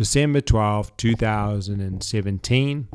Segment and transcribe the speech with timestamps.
[0.00, 2.88] December 12th, 2017.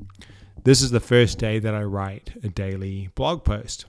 [0.64, 3.86] This is the first day that I write a daily blog post.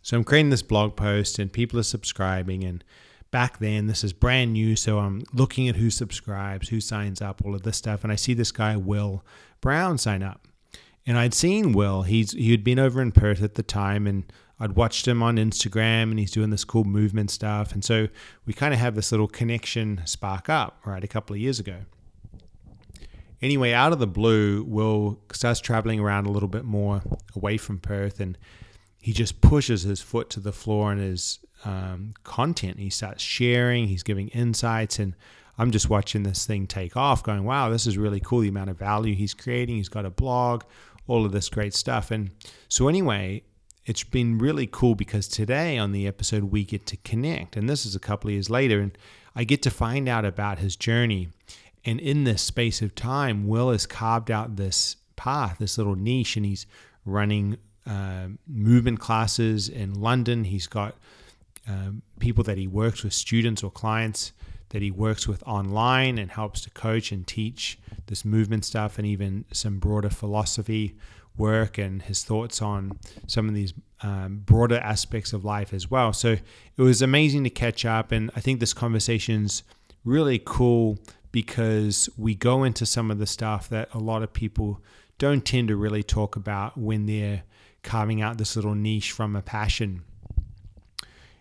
[0.00, 2.64] So I'm creating this blog post and people are subscribing.
[2.64, 2.82] And
[3.30, 4.74] back then, this is brand new.
[4.74, 8.04] So I'm looking at who subscribes, who signs up, all of this stuff.
[8.04, 9.22] And I see this guy, Will
[9.60, 10.48] Brown, sign up.
[11.06, 12.04] And I'd seen Will.
[12.04, 14.24] He's he had been over in Perth at the time, and
[14.58, 17.72] I'd watched him on Instagram, and he's doing this cool movement stuff.
[17.72, 18.08] And so
[18.46, 21.82] we kind of have this little connection spark up, right, a couple of years ago.
[23.40, 27.02] Anyway, out of the blue, Will starts traveling around a little bit more
[27.36, 28.36] away from Perth, and
[29.00, 32.78] he just pushes his foot to the floor in his um, content.
[32.78, 35.14] He starts sharing, he's giving insights, and
[35.56, 38.40] I'm just watching this thing take off, going, wow, this is really cool.
[38.40, 39.76] The amount of value he's creating.
[39.76, 40.64] He's got a blog,
[41.06, 42.10] all of this great stuff.
[42.10, 42.30] And
[42.68, 43.42] so, anyway,
[43.86, 47.56] it's been really cool because today on the episode, we get to connect.
[47.56, 48.96] And this is a couple of years later, and
[49.34, 51.28] I get to find out about his journey
[51.84, 56.36] and in this space of time, Will has carved out this path, this little niche,
[56.36, 56.66] and he's
[57.04, 60.44] running uh, movement classes in London.
[60.44, 60.94] He's got
[61.66, 64.32] um, people that he works with, students or clients
[64.70, 69.06] that he works with online and helps to coach and teach this movement stuff and
[69.06, 70.94] even some broader philosophy
[71.36, 76.12] work and his thoughts on some of these um, broader aspects of life as well.
[76.12, 76.36] So
[76.76, 78.12] it was amazing to catch up.
[78.12, 79.62] And I think this conversation's
[80.04, 80.98] really cool
[81.32, 84.80] because we go into some of the stuff that a lot of people
[85.18, 87.42] don't tend to really talk about when they're
[87.82, 90.02] carving out this little niche from a passion.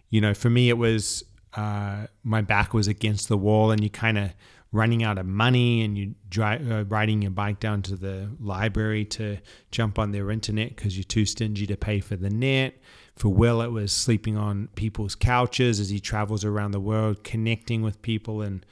[0.10, 1.24] You know, for me, it was
[1.56, 4.32] uh, my back was against the wall, and you kind of
[4.72, 9.06] running out of money, and you drive uh, riding your bike down to the library
[9.06, 9.38] to
[9.72, 12.80] jump on their internet because you're too stingy to pay for the net.
[13.16, 17.82] For Will, it was sleeping on people's couches as he travels around the world, connecting
[17.82, 18.66] with people and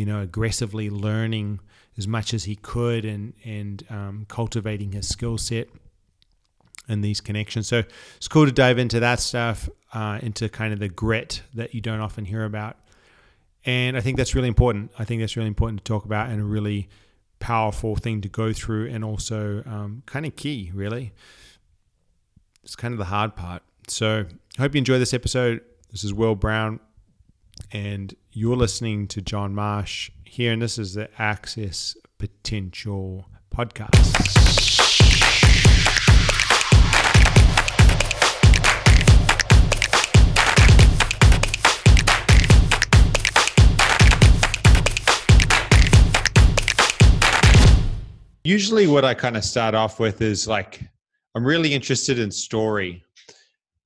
[0.00, 1.60] you know, aggressively learning
[1.98, 5.68] as much as he could and and um, cultivating his skill set
[6.88, 7.68] and these connections.
[7.68, 7.82] So
[8.16, 11.82] it's cool to dive into that stuff, uh, into kind of the grit that you
[11.82, 12.78] don't often hear about.
[13.66, 14.90] And I think that's really important.
[14.98, 16.88] I think that's really important to talk about and a really
[17.38, 21.12] powerful thing to go through and also um, kind of key, really.
[22.64, 23.62] It's kind of the hard part.
[23.86, 24.24] So
[24.58, 25.60] I hope you enjoy this episode.
[25.90, 26.80] This is Will Brown
[27.70, 34.16] and you're listening to John Marsh here, and this is the Access Potential Podcast.
[48.44, 50.80] Usually, what I kind of start off with is like,
[51.34, 53.02] I'm really interested in story.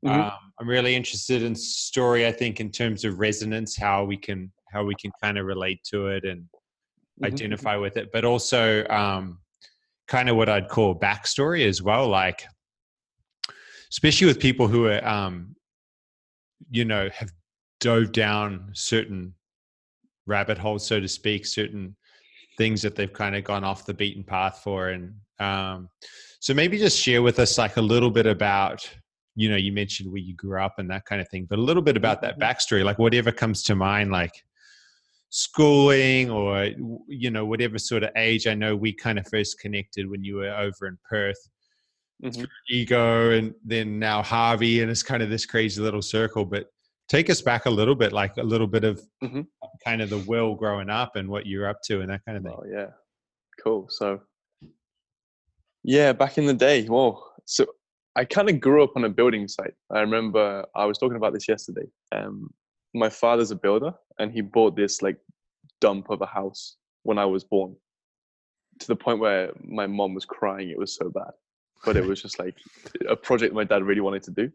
[0.05, 0.21] Mm-hmm.
[0.21, 2.27] Um, I'm really interested in story.
[2.27, 5.81] I think in terms of resonance, how we can how we can kind of relate
[5.91, 7.27] to it and mm-hmm.
[7.27, 9.39] identify with it, but also um,
[10.09, 12.09] kind of what I'd call backstory as well.
[12.09, 12.45] Like,
[13.91, 15.55] especially with people who are, um,
[16.71, 17.31] you know, have
[17.81, 19.35] dove down certain
[20.27, 21.97] rabbit holes, so to speak, certain
[22.57, 25.89] things that they've kind of gone off the beaten path for, and um,
[26.41, 28.89] so maybe just share with us like a little bit about
[29.35, 31.63] you know you mentioned where you grew up and that kind of thing but a
[31.63, 32.43] little bit about that mm-hmm.
[32.43, 34.45] backstory like whatever comes to mind like
[35.31, 36.71] schooling or
[37.09, 40.37] you know whatever sort of age i know we kind of first connected when you
[40.37, 41.49] were over in perth
[42.23, 42.45] mm-hmm.
[42.71, 46.67] ego and then now harvey and it's kind of this crazy little circle but
[47.09, 49.41] take us back a little bit like a little bit of mm-hmm.
[49.85, 52.45] kind of the will growing up and what you're up to and that kind of
[52.45, 52.87] thing oh yeah
[53.63, 54.21] cool so
[55.83, 57.67] yeah back in the day well so
[58.17, 59.75] I kind of grew up on a building site.
[59.91, 61.87] I remember I was talking about this yesterday.
[62.13, 62.53] Um,
[62.95, 65.19] my father's a builder, and he bought this like
[65.81, 67.75] dump of a house when I was born,
[68.79, 70.71] to the point where my mom was crying.
[70.71, 71.33] It was so bad,
[71.85, 72.57] but it was just like
[73.09, 74.53] a project my dad really wanted to do.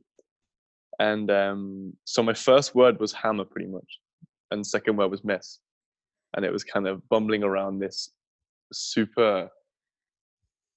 [1.00, 4.00] And um, so my first word was hammer, pretty much,
[4.52, 5.60] and second word was mess,
[6.36, 8.10] and it was kind of bumbling around this
[8.72, 9.50] super.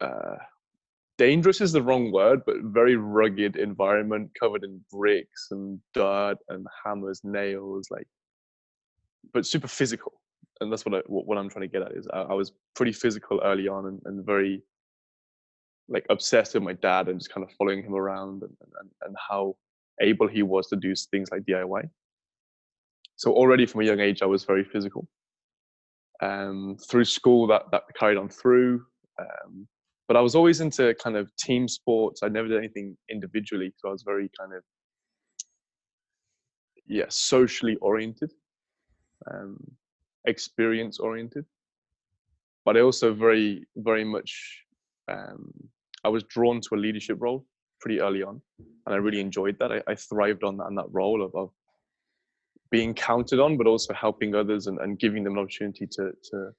[0.00, 0.36] Uh,
[1.18, 6.66] dangerous is the wrong word, but very rugged environment covered in bricks and dirt and
[6.84, 8.06] hammers, nails, like,
[9.32, 10.12] but super physical.
[10.60, 12.92] And that's what I, what I'm trying to get at is I, I was pretty
[12.92, 14.62] physical early on and, and, very
[15.88, 19.16] like obsessed with my dad and just kind of following him around and, and, and
[19.28, 19.56] how
[20.00, 21.88] able he was to do things like DIY.
[23.16, 25.06] So already from a young age, I was very physical.
[26.20, 28.84] Um, through school, that that carried on through.
[29.18, 29.66] Um,
[30.12, 32.22] but I was always into kind of team sports.
[32.22, 34.62] I never did anything individually, so I was very kind of
[36.86, 38.30] yeah socially oriented,
[39.32, 39.56] um,
[40.26, 41.46] experience oriented.
[42.66, 44.30] but I also very very much
[45.08, 45.50] um,
[46.04, 47.46] I was drawn to a leadership role
[47.80, 48.42] pretty early on,
[48.84, 49.72] and I really enjoyed that.
[49.72, 51.48] I, I thrived on that on that role of, of
[52.70, 56.50] being counted on, but also helping others and, and giving them an opportunity to to,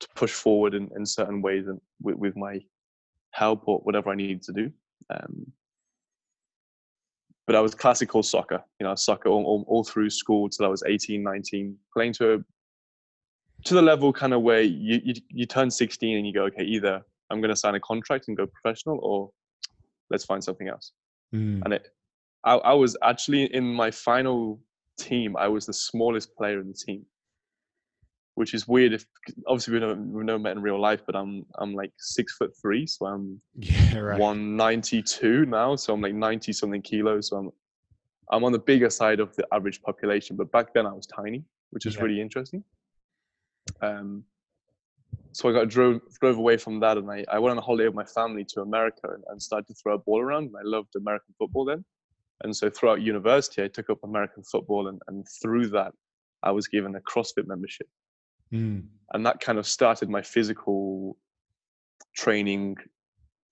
[0.00, 2.60] to push forward in, in certain ways and with, with my
[3.30, 4.72] help or whatever I needed to do.
[5.10, 5.52] Um,
[7.46, 10.68] but I was classical soccer, you know, soccer all, all, all, through school till I
[10.68, 12.38] was 18, 19, playing to a,
[13.64, 16.62] to the level kind of where you, you, you turn 16 and you go, okay,
[16.62, 19.30] either I'm going to sign a contract and go professional or
[20.10, 20.92] let's find something else.
[21.34, 21.62] Mm.
[21.64, 21.88] And it,
[22.44, 24.60] I, I was actually in my final
[24.98, 27.04] team, I was the smallest player in the team
[28.40, 28.94] which is weird.
[28.94, 29.04] If
[29.46, 32.52] obviously we don't we never met in real life, but I'm I'm like six foot
[32.58, 34.18] three, so I'm yeah right.
[34.18, 37.28] one ninety two now, so I'm like ninety something kilos.
[37.28, 37.50] So I'm
[38.30, 41.44] I'm on the bigger side of the average population, but back then I was tiny,
[41.68, 42.02] which is yeah.
[42.04, 42.64] really interesting.
[43.82, 44.24] Um,
[45.32, 47.88] so I got drove drove away from that, and I, I went on a holiday
[47.88, 50.44] with my family to America and, and started to throw a ball around.
[50.46, 51.84] And I loved American football then,
[52.42, 55.92] and so throughout university I took up American football, and, and through that
[56.42, 57.86] I was given a CrossFit membership.
[58.52, 58.84] Mm.
[59.12, 61.16] And that kind of started my physical
[62.16, 62.76] training,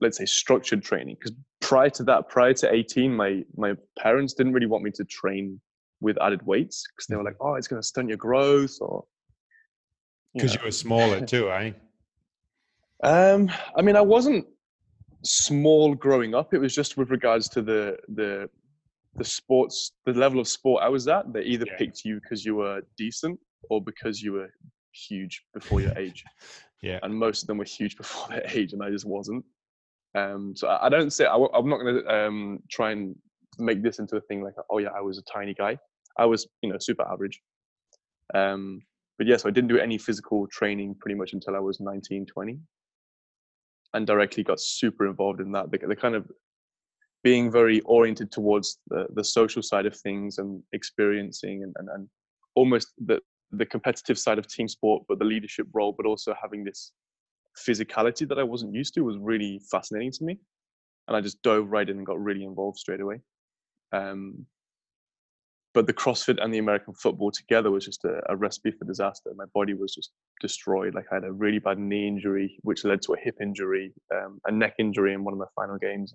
[0.00, 1.16] let's say structured training.
[1.18, 5.04] Because prior to that, prior to 18, my my parents didn't really want me to
[5.04, 5.60] train
[6.00, 9.04] with added weights because they were like, oh, it's going to stunt your growth or.
[10.34, 11.72] Because you, you, were smaller too, eh?
[13.02, 14.46] Um, I mean, I wasn't
[15.24, 16.54] small growing up.
[16.54, 18.48] It was just with regards to the the
[19.14, 21.32] the sports, the level of sport I was at.
[21.32, 21.76] They either yeah.
[21.76, 23.38] picked you because you were decent
[23.70, 24.50] or because you were
[25.08, 26.24] huge before your age.
[26.82, 26.98] yeah.
[27.02, 29.44] And most of them were huge before their age, and I just wasn't.
[30.14, 33.14] Um, so I, I don't say I, am not going to um, try and
[33.58, 35.78] make this into a thing like, oh yeah, I was a tiny guy.
[36.18, 37.40] I was, you know, super average.
[38.34, 38.82] Um,
[39.18, 41.80] but yes, yeah, so I didn't do any physical training pretty much until I was
[41.80, 42.58] 19, 20,
[43.94, 45.70] and directly got super involved in that.
[45.70, 46.30] The, the kind of
[47.24, 52.08] being very oriented towards the, the social side of things and experiencing and, and, and
[52.54, 56.64] almost the, the competitive side of team sport, but the leadership role, but also having
[56.64, 56.92] this
[57.56, 60.38] physicality that I wasn't used to was really fascinating to me.
[61.06, 63.20] And I just dove right in and got really involved straight away.
[63.92, 64.46] Um,
[65.74, 69.30] but the CrossFit and the American football together was just a, a, recipe for disaster.
[69.36, 70.10] My body was just
[70.40, 70.94] destroyed.
[70.94, 74.40] Like I had a really bad knee injury, which led to a hip injury, um,
[74.46, 76.14] a neck injury in one of my final games.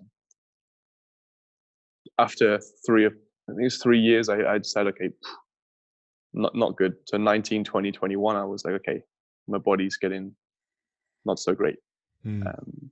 [2.18, 5.10] After three, I think it was three years, I, I decided, okay,
[6.34, 6.94] not not good.
[7.06, 9.02] So 19, 20, 21, I was like, okay,
[9.46, 10.34] my body's getting
[11.24, 11.76] not so great.
[12.26, 12.46] Mm.
[12.46, 12.90] Um,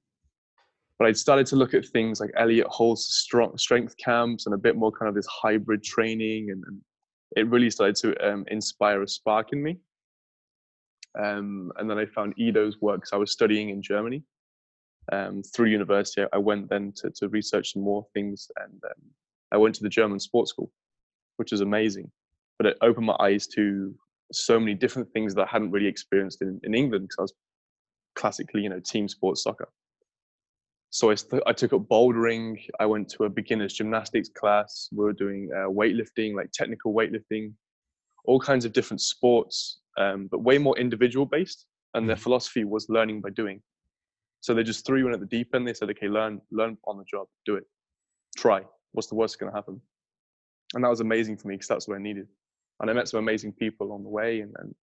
[0.99, 4.59] but I started to look at things like Elliott Hulse's strong strength camps and a
[4.59, 6.81] bit more kind of this hybrid training, and, and
[7.37, 9.79] it really started to um, inspire a spark in me.
[11.21, 13.07] Um, and then I found Ido's work.
[13.07, 14.23] So I was studying in Germany
[15.11, 16.25] um, through university.
[16.33, 19.03] I went then to, to research some more things, and um,
[19.51, 20.71] I went to the German sports school,
[21.37, 22.11] which is amazing
[22.59, 23.95] but it opened my eyes to
[24.33, 27.35] so many different things that I hadn't really experienced in, in England because I was
[28.15, 29.69] classically, you know, team sports soccer.
[30.91, 32.59] So I, st- I took up bouldering.
[32.79, 34.89] I went to a beginner's gymnastics class.
[34.93, 37.53] We were doing uh, weightlifting, like technical weightlifting,
[38.25, 41.67] all kinds of different sports, um, but way more individual based.
[41.95, 42.21] And their mm.
[42.21, 43.63] philosophy was learning by doing.
[44.41, 45.67] So they just threw you in at the deep end.
[45.67, 47.65] They said, okay, learn, learn on the job, do it,
[48.37, 48.63] try.
[48.93, 49.81] What's the worst going to happen?
[50.75, 52.27] And that was amazing for me because that's what I needed
[52.81, 54.41] and I met some amazing people on the way.
[54.41, 54.75] And, and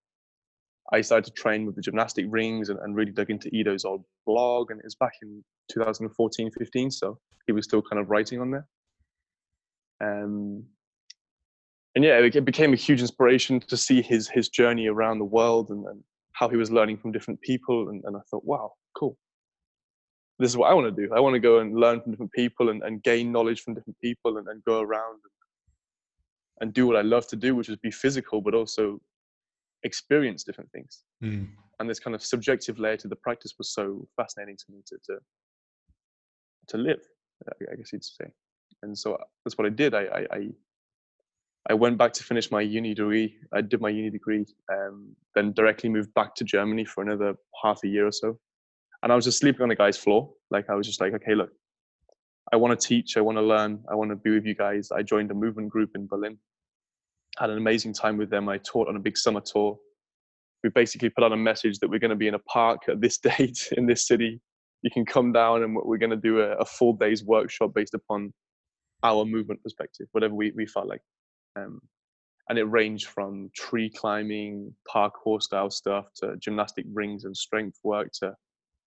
[0.91, 4.03] I started to train with the gymnastic rings and, and, really dug into Ido's old
[4.25, 4.71] blog.
[4.71, 6.91] And it was back in 2014, 15.
[6.91, 8.67] So he was still kind of writing on there.
[10.01, 10.63] Um,
[11.95, 15.69] and yeah, it became a huge inspiration to see his his journey around the world
[15.69, 16.03] and, and
[16.33, 17.89] how he was learning from different people.
[17.89, 19.17] And, and I thought, wow, cool.
[20.37, 21.13] This is what I want to do.
[21.13, 23.97] I want to go and learn from different people and, and gain knowledge from different
[23.99, 25.31] people and, and go around and
[26.61, 28.99] and do what I love to do, which is be physical, but also
[29.83, 31.03] experience different things.
[31.23, 31.47] Mm.
[31.79, 34.97] And this kind of subjective layer to the practice was so fascinating to me to
[35.05, 35.19] to,
[36.67, 37.01] to live,
[37.71, 38.25] I guess you'd say.
[38.83, 39.93] And so uh, that's what I did.
[39.93, 40.49] I, I,
[41.69, 43.35] I went back to finish my uni degree.
[43.53, 47.83] I did my uni degree, um, then directly moved back to Germany for another half
[47.83, 48.37] a year or so.
[49.03, 50.31] And I was just sleeping on the guy's floor.
[50.51, 51.51] Like I was just like, okay, look,
[52.51, 54.91] I want to teach, I want to learn, I want to be with you guys.
[54.91, 56.37] I joined a movement group in Berlin
[57.39, 58.49] had an amazing time with them.
[58.49, 59.77] I taught on a big summer tour.
[60.63, 62.99] We basically put out a message that we're going to be in a park at
[62.99, 64.41] this date in this city.
[64.81, 67.93] You can come down and we're going to do a, a full day's workshop based
[67.93, 68.33] upon
[69.03, 71.01] our movement perspective, whatever we, we felt like.
[71.55, 71.79] Um,
[72.49, 78.09] and it ranged from tree climbing, parkour style stuff to gymnastic rings and strength work
[78.19, 78.33] to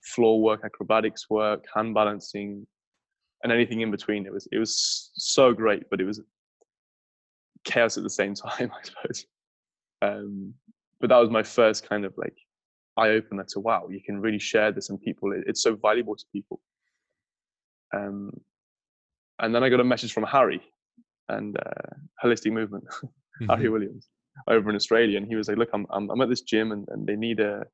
[0.02, 2.66] floor work, acrobatics work, hand balancing,
[3.42, 4.26] and anything in between.
[4.26, 6.20] It was it was so great, but it was
[7.64, 9.26] chaos at the same time, I suppose.
[10.00, 10.54] Um,
[11.00, 12.36] but that was my first kind of like
[12.96, 15.32] eye opener to wow, you can really share this and people.
[15.32, 16.60] It, it's so valuable to people.
[17.94, 18.30] Um,
[19.38, 20.60] and then I got a message from Harry
[21.28, 23.50] and uh, Holistic Movement, mm-hmm.
[23.50, 24.08] Harry Williams,
[24.48, 26.86] over in Australia, and he was like, "Look, I'm I'm, I'm at this gym, and,
[26.88, 27.64] and they need a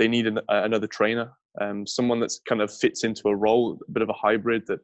[0.00, 1.30] they need an, another trainer,
[1.60, 4.80] um, someone that's kind of fits into a role, a bit of a hybrid that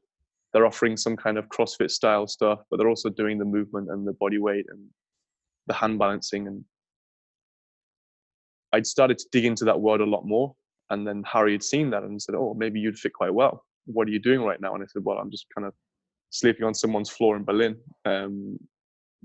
[0.52, 4.06] they're offering some kind of CrossFit style stuff, but they're also doing the movement and
[4.06, 4.86] the body weight and
[5.68, 6.46] the hand balancing.
[6.46, 6.62] And
[8.74, 10.54] I'd started to dig into that world a lot more.
[10.90, 13.64] And then Harry had seen that and said, "Oh, maybe you'd fit quite well.
[13.86, 15.72] What are you doing right now?" And I said, "Well, I'm just kind of
[16.28, 18.58] sleeping on someone's floor in Berlin, um,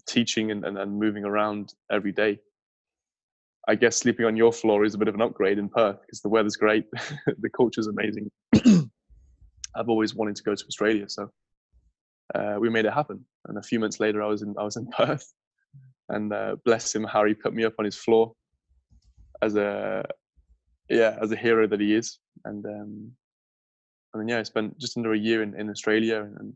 [0.08, 2.40] teaching and, and, and moving around every day."
[3.72, 6.20] I guess sleeping on your floor is a bit of an upgrade in Perth because
[6.20, 6.84] the weather's great,
[7.26, 8.30] the culture's amazing.
[9.76, 11.32] I've always wanted to go to Australia, so
[12.36, 13.24] uh, we made it happen.
[13.48, 15.26] And a few months later, I was in I was in Perth,
[16.10, 18.34] and uh, bless him, Harry put me up on his floor
[19.42, 20.04] as a
[20.90, 22.20] yeah as a hero that he is.
[22.44, 23.12] And um,
[24.14, 26.54] and then yeah, I spent just under a year in, in Australia and, and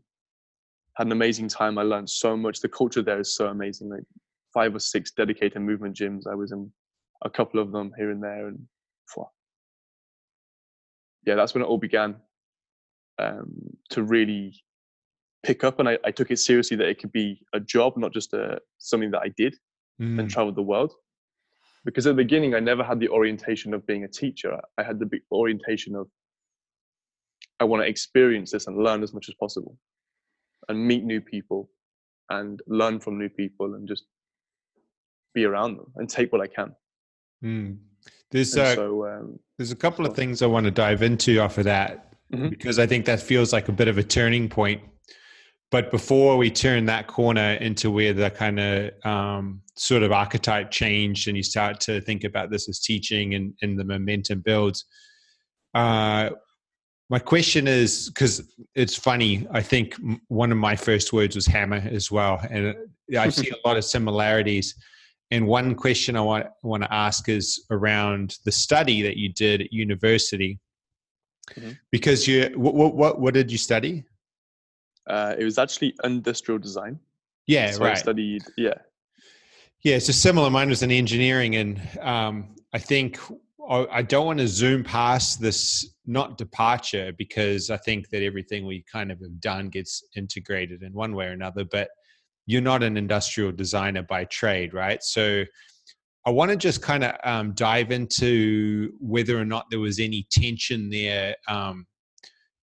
[0.98, 1.78] had an amazing time.
[1.78, 2.60] I learned so much.
[2.60, 3.88] The culture there is so amazing.
[3.88, 4.04] Like
[4.52, 6.26] five or six dedicated movement gyms.
[6.30, 6.70] I was in
[7.22, 8.66] a couple of them here and there, and
[11.26, 12.16] yeah, that's when it all began
[13.18, 13.52] um,
[13.90, 14.54] to really
[15.42, 15.80] pick up.
[15.80, 18.60] And I, I, took it seriously that it could be a job, not just a
[18.78, 19.56] something that I did
[20.00, 20.18] mm.
[20.20, 20.94] and traveled the world.
[21.84, 24.58] Because at the beginning, I never had the orientation of being a teacher.
[24.78, 26.08] I had the orientation of
[27.58, 29.76] I want to experience this and learn as much as possible,
[30.68, 31.70] and meet new people,
[32.30, 34.04] and learn from new people, and just
[35.34, 36.74] be around them and take what I can.
[37.44, 37.78] Mm.
[38.30, 41.58] There's uh, so, um, there's a couple of things I want to dive into off
[41.58, 42.48] of that mm-hmm.
[42.48, 44.82] because I think that feels like a bit of a turning point.
[45.70, 50.70] But before we turn that corner into where the kind of um, sort of archetype
[50.70, 54.84] changed and you start to think about this as teaching and, and the momentum builds,
[55.74, 56.30] uh,
[57.08, 58.42] my question is because
[58.74, 59.46] it's funny.
[59.50, 59.96] I think
[60.28, 62.74] one of my first words was hammer as well, and
[63.16, 64.74] I see a lot of similarities.
[65.30, 69.62] And one question I want, want to ask is around the study that you did
[69.62, 70.60] at university.
[71.54, 71.72] Mm-hmm.
[71.90, 74.04] Because you, what, what, what did you study?
[75.06, 76.98] Uh, it was actually industrial design.
[77.46, 77.92] Yeah, so right.
[77.92, 78.74] I studied, yeah.
[79.82, 80.50] Yeah, it's a similar.
[80.50, 83.20] Mine was in engineering, and um, I think
[83.68, 88.84] I don't want to zoom past this not departure because I think that everything we
[88.90, 91.64] kind of have done gets integrated in one way or another.
[91.64, 91.90] But
[92.46, 95.02] you're not an industrial designer by trade, right?
[95.02, 95.44] So
[96.24, 100.26] I want to just kind of um, dive into whether or not there was any
[100.30, 101.34] tension there.
[101.48, 101.86] Um,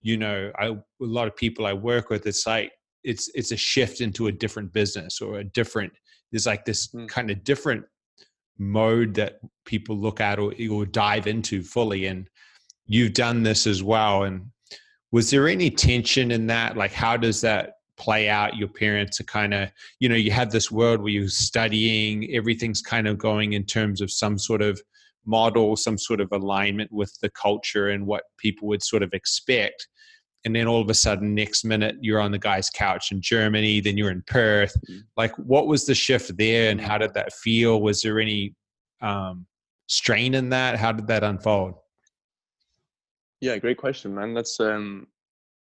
[0.03, 2.73] you know, I, a lot of people I work with, it's like
[3.05, 5.93] it's it's a shift into a different business or a different.
[6.33, 7.09] There's like this mm.
[7.09, 7.85] kind of different
[8.59, 12.29] mode that people look at or, or dive into fully, and
[12.87, 14.25] you've done this as well.
[14.25, 14.47] And
[15.13, 16.79] was there any tension in that?
[16.79, 20.51] Like, how does that play out your parents are kind of you know you have
[20.51, 24.81] this world where you're studying everything's kind of going in terms of some sort of
[25.27, 29.87] model some sort of alignment with the culture and what people would sort of expect.
[30.47, 33.81] And then all of a sudden next minute you're on the guy's couch in germany
[33.81, 34.75] then you're in perth.
[34.89, 35.01] Mm-hmm.
[35.17, 37.83] like what was the shift there and how did that feel?
[37.83, 38.55] Was there any
[39.03, 39.47] um,
[39.87, 40.79] strain in that?
[40.79, 41.75] How did that unfold?
[43.41, 44.33] Yeah great question man.
[44.33, 45.07] That's um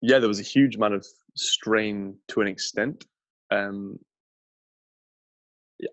[0.02, 1.06] yeah there was a huge amount of
[1.38, 3.04] strain to an extent.
[3.50, 3.98] Um,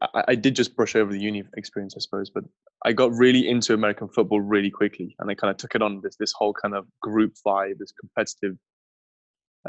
[0.02, 2.44] I, I, did just brush over the uni experience, I suppose, but
[2.84, 6.02] I got really into American football really quickly, and I kind of took it on
[6.04, 8.58] this this whole kind of group vibe, this competitive,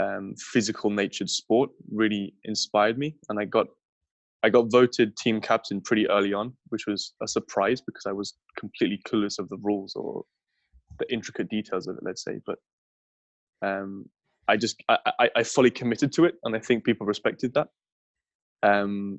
[0.00, 3.66] um, physical natured sport really inspired me, and I got
[4.42, 8.34] I got voted team captain pretty early on, which was a surprise because I was
[8.58, 10.24] completely clueless of the rules or
[10.98, 12.40] the intricate details of it, let's say.
[12.46, 12.58] But
[13.62, 14.06] um,
[14.48, 17.68] I just I, I, I fully committed to it, and I think people respected that.
[18.62, 19.18] Um,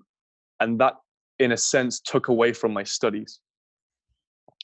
[0.60, 0.96] and that,
[1.40, 3.40] in a sense, took away from my studies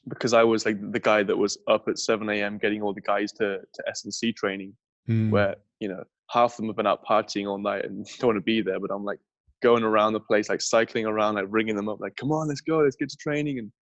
[0.08, 2.58] because I was like the guy that was up at 7 a.m.
[2.58, 4.74] getting all the guys to to S and C training,
[5.08, 5.30] mm.
[5.30, 8.36] where you know half of them have been out partying all night and don't want
[8.36, 9.20] to be there, but I'm like
[9.62, 12.60] going around the place, like cycling around, like ringing them up, like come on, let's
[12.60, 13.72] go, let's get to training, and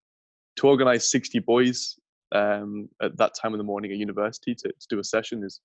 [0.56, 1.98] to organize 60 boys
[2.32, 5.60] um, at that time in the morning at university to, to do a session is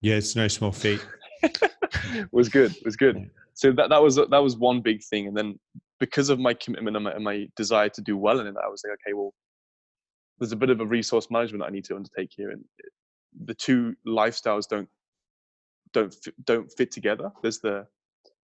[0.00, 1.04] yeah, it's no small feat.
[2.32, 2.72] was good.
[2.72, 3.30] It was good.
[3.54, 5.58] So that that was that was one big thing, and then
[5.98, 8.68] because of my commitment and my, and my desire to do well in it, I
[8.68, 9.34] was like, okay, well,
[10.38, 12.64] there's a bit of a resource management I need to undertake here, and
[13.44, 14.88] the two lifestyles don't
[15.92, 16.14] don't
[16.44, 17.30] don't fit together.
[17.42, 17.86] There's the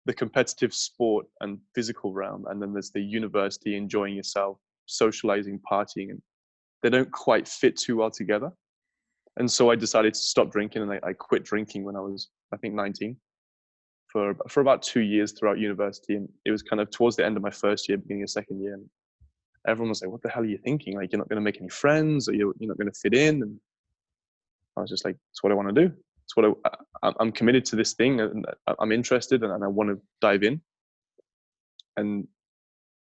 [0.05, 6.10] the competitive sport and physical realm, and then there's the university enjoying yourself, socializing, partying,
[6.10, 6.22] and
[6.81, 8.51] they don't quite fit too well together.
[9.38, 12.30] And so I decided to stop drinking, and I, I quit drinking when I was,
[12.54, 13.18] I think, 19
[14.13, 17.36] for for about two years throughout university, and it was kind of towards the end
[17.36, 18.75] of my first year, beginning of second year.
[18.75, 18.86] And
[19.68, 20.96] everyone was like, "What the hell are you thinking?
[20.96, 23.16] Like, you're not going to make any friends, or you're you're not going to fit
[23.16, 23.60] in." And
[24.78, 25.94] I was just like, "It's what I want to do.
[26.25, 26.56] It's what
[27.02, 28.46] I, I'm committed to this thing, and
[28.80, 30.62] I'm interested, and, and I want to dive in."
[31.98, 32.28] And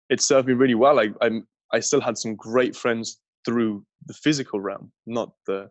[0.09, 0.99] it served me really well.
[0.99, 5.69] I I'm I still had some great friends through the physical realm, not the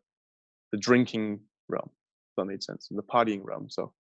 [0.76, 1.88] the drinking realm.
[2.30, 3.68] If that made sense, and the partying realm.
[3.70, 3.92] So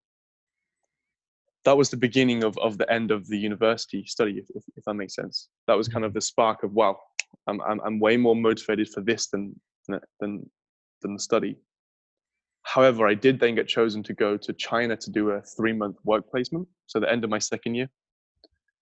[1.64, 4.84] that was the beginning of, of the end of the university study, if, if, if,
[4.84, 5.48] that makes sense.
[5.66, 6.18] That was kind of mm-hmm.
[6.18, 6.98] the spark of wow,
[7.46, 9.58] I'm I'm, I'm way more motivated for this than
[10.20, 10.50] than
[11.02, 11.56] than the study.
[12.62, 15.96] However, I did then get chosen to go to China to do a three month
[16.04, 16.68] work placement.
[16.86, 17.88] So the end of my second year,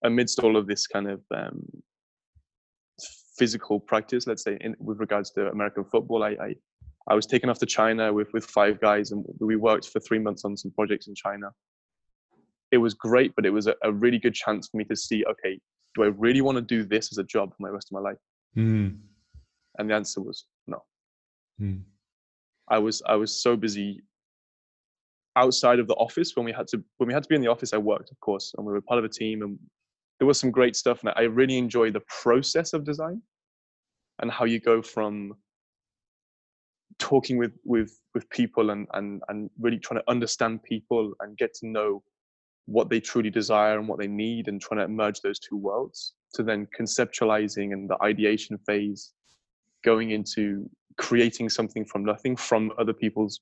[0.02, 1.60] amidst all of this kind of um,
[3.38, 6.54] physical practice, let's say, in, with regards to American football, I, I
[7.08, 10.18] I was taken off to China with with five guys, and we worked for three
[10.18, 11.50] months on some projects in China
[12.74, 15.24] it was great, but it was a, a, really good chance for me to see,
[15.24, 15.60] okay,
[15.94, 18.00] do I really want to do this as a job for my rest of my
[18.00, 18.18] life?
[18.56, 18.98] Mm.
[19.78, 20.82] And the answer was no.
[21.60, 21.82] Mm.
[22.68, 24.02] I was I was so busy
[25.36, 27.50] outside of the office when we had to when we had to be in the
[27.50, 27.72] office.
[27.72, 29.58] I worked, of course, and we were part of a team, and
[30.18, 31.00] there was some great stuff.
[31.00, 33.22] And I really enjoy the process of design
[34.20, 35.34] and how you go from
[36.98, 41.54] talking with with with people and and and really trying to understand people and get
[41.54, 42.02] to know
[42.66, 46.14] what they truly desire and what they need and trying to merge those two worlds
[46.32, 49.12] to then conceptualizing and the ideation phase
[49.84, 53.40] going into creating something from nothing from other people's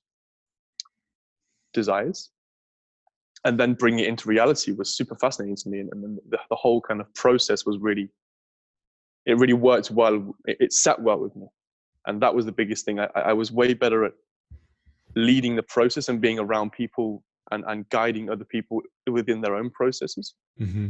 [1.73, 2.31] desires
[3.45, 5.79] and then bringing it into reality was super fascinating to me.
[5.79, 8.09] And, and the, the, whole kind of process was really
[9.25, 10.35] it really worked well.
[10.45, 11.47] It, it, sat well with me
[12.07, 14.13] and that was the biggest thing I, I was way better at
[15.15, 19.69] leading the process and being around people and, and guiding other people within their own
[19.69, 20.35] processes.
[20.59, 20.89] Mm-hmm.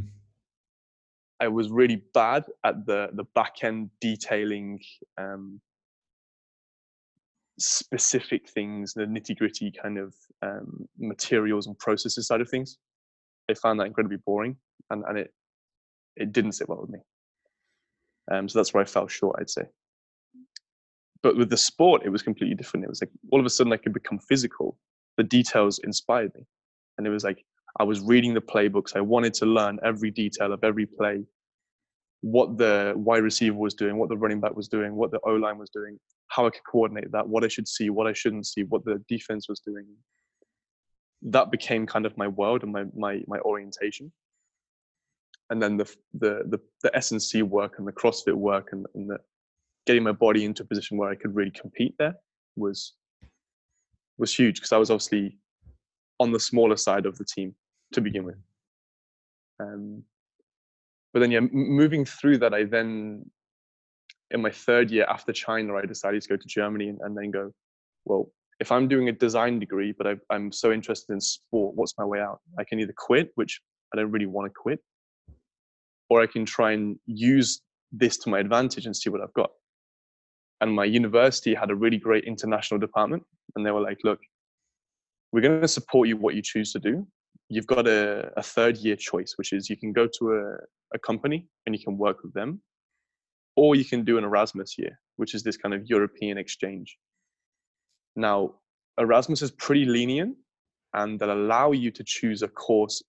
[1.39, 4.79] I was really bad at the the back end detailing
[5.17, 5.59] um,
[7.59, 12.77] specific things, the nitty gritty kind of um, materials and processes side of things.
[13.49, 14.55] I found that incredibly boring,
[14.89, 15.33] and and it
[16.15, 16.99] it didn't sit well with me.
[18.31, 19.63] Um, so that's where I fell short, I'd say.
[21.23, 22.83] But with the sport, it was completely different.
[22.83, 24.77] It was like all of a sudden I could become physical.
[25.17, 26.45] The details inspired me
[26.97, 27.43] and it was like
[27.79, 28.95] I was reading the playbooks.
[28.95, 31.23] I wanted to learn every detail of every play,
[32.21, 35.31] what the wide receiver was doing, what the running back was doing, what the O
[35.31, 38.45] line was doing, how I could coordinate that, what I should see, what I shouldn't
[38.45, 39.85] see, what the defense was doing.
[41.23, 44.11] That became kind of my world and my my my orientation.
[45.49, 48.85] And then the the the, the S and C work and the CrossFit work and,
[48.93, 49.17] and the
[49.85, 52.15] getting my body into a position where I could really compete there
[52.55, 52.93] was
[54.17, 55.37] was huge because I was obviously
[56.19, 57.55] on the smaller side of the team
[57.93, 58.37] to begin with.
[59.59, 60.03] Um,
[61.13, 63.29] but then, yeah, moving through that, I then,
[64.31, 67.31] in my third year after China, I decided to go to Germany and, and then
[67.31, 67.51] go,
[68.05, 71.93] well, if I'm doing a design degree, but I, am so interested in sport, what's
[71.97, 72.39] my way out?
[72.57, 73.61] I can either quit, which
[73.93, 74.79] I don't really want to quit,
[76.09, 79.51] or I can try and use this to my advantage and see what I've got.
[80.63, 83.21] And my university had a really great international department,
[83.57, 84.19] and they were like, look,
[85.33, 87.05] we're going to support you what you choose to do.
[87.49, 90.99] You've got a, a third year choice which is you can go to a, a
[90.99, 92.61] company and you can work with them
[93.57, 96.97] or you can do an erasmus year which is this kind of european exchange.
[98.15, 98.53] Now
[98.97, 100.37] erasmus is pretty lenient
[100.93, 103.03] and they'll allow you to choose a course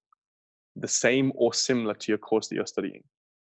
[0.74, 3.04] the same or similar to your course that you're studying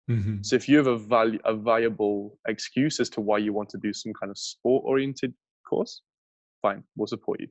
[0.10, 0.38] mm-hmm.
[0.42, 3.78] so if you have a, val- a viable excuse as to why you want to
[3.78, 5.34] do some kind of sport oriented
[5.68, 6.02] course
[6.62, 7.48] fine we'll support you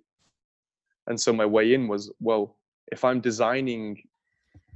[1.09, 2.59] and so my way in was, well,
[2.93, 4.03] if I'm designing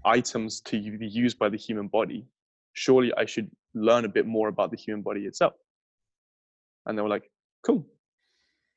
[0.04, 2.26] items to be used by the human body,
[2.72, 5.52] surely I should learn a bit more about the human body itself.
[6.86, 7.30] And they were like,
[7.64, 7.86] cool,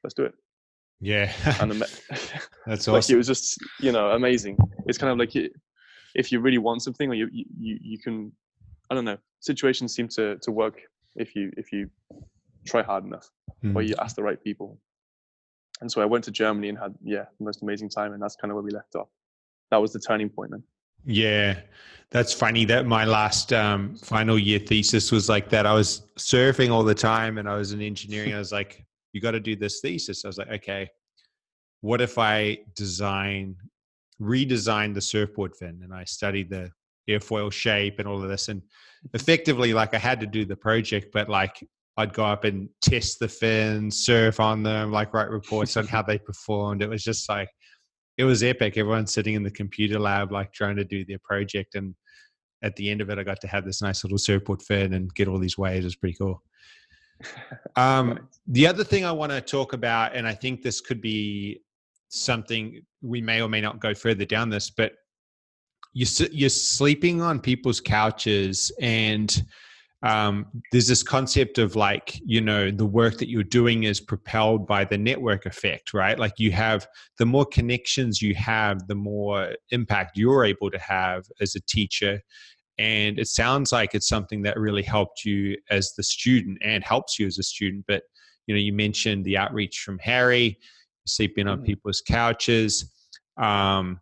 [0.04, 0.34] let's do it.
[1.00, 1.32] Yeah.
[1.62, 1.72] and
[2.66, 3.16] that's like, awesome.
[3.16, 4.58] It was just, you know, amazing.
[4.86, 5.34] It's kind of like
[6.14, 8.34] if you really want something or you, you, you can,
[8.90, 10.82] I don't know, situations seem to, to work
[11.16, 11.90] if you, if you
[12.66, 13.30] try hard enough
[13.64, 13.76] mm.
[13.76, 13.88] or hmm.
[13.88, 14.80] you ask the right people
[15.82, 18.36] and so I went to Germany and had yeah the most amazing time, and that's
[18.36, 19.10] kind of where we left off.
[19.72, 20.64] That was the turning point then.
[21.06, 21.60] Yeah.
[22.12, 25.66] That's funny that my last um, final year thesis was like that.
[25.66, 28.34] I was surfing all the time and I was in engineering.
[28.34, 30.24] I was like, you got to do this thesis.
[30.24, 30.90] I was like, okay,
[31.82, 33.56] what if I design,
[34.22, 35.82] redesign the surfboard fin?
[35.84, 36.72] And I studied the
[37.10, 38.50] airfoil shape and all of this.
[38.50, 38.62] And
[39.14, 41.64] effectively, like I had to do the project, but like
[41.98, 46.02] I'd go up and test the fins, surf on them, like write reports on how
[46.08, 46.82] they performed.
[46.82, 47.50] It was just like,
[48.18, 48.78] it was epic.
[48.78, 51.76] Everyone's sitting in the computer lab, like trying to do their project.
[51.76, 51.96] And
[52.62, 55.14] at the end of it, I got to have this nice little surfboard fin and
[55.14, 55.84] get all these waves.
[55.84, 56.42] It was pretty cool.
[57.78, 61.62] Um, the other thing I want to talk about, and I think this could be
[62.08, 64.94] something we may or may not go further down this, but
[65.96, 69.44] you're, you're sleeping on people's couches and
[70.04, 74.68] um, there's this concept of like you know the work that you're doing is propelled
[74.68, 76.20] by the network effect right?
[76.20, 81.24] Like you have the more connections you have the more impact you're able to have
[81.42, 82.22] as a teacher.
[82.78, 87.18] And it sounds like it's something that really helped you as the student and helps
[87.18, 88.04] you as a student but
[88.46, 90.60] you know you mentioned the outreach from harry
[91.08, 91.66] sleeping on mm.
[91.66, 92.92] people's couches.
[93.38, 94.00] Um,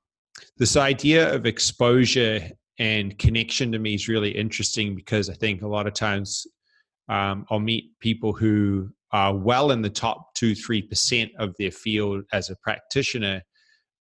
[0.58, 5.68] this idea of exposure and connection to me is really interesting because I think a
[5.68, 6.46] lot of times
[7.10, 11.72] um, I'll meet people who are well in the top two, three percent of their
[11.72, 13.42] field as a practitioner,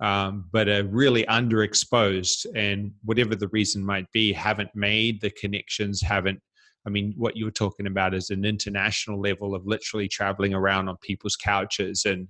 [0.01, 6.01] um, but are really underexposed, and whatever the reason might be, haven't made the connections,
[6.01, 6.41] haven't.
[6.87, 10.89] I mean, what you were talking about is an international level of literally traveling around
[10.89, 12.29] on people's couches and.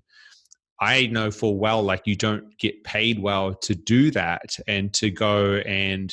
[0.82, 5.10] I know full well, like you don't get paid well to do that and to
[5.10, 6.12] go and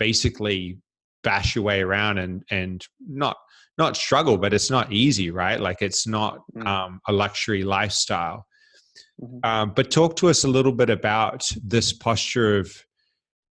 [0.00, 0.78] basically
[1.22, 3.36] bash your way around and and not
[3.76, 6.66] not struggle but it's not easy right like it's not mm.
[6.66, 8.46] um, a luxury lifestyle
[9.20, 9.38] mm-hmm.
[9.44, 12.72] um, but talk to us a little bit about this posture of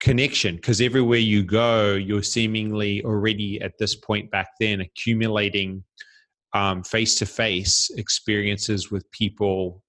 [0.01, 5.83] connection because everywhere you go you're seemingly already at this point back then accumulating
[6.85, 9.83] face to face experiences with people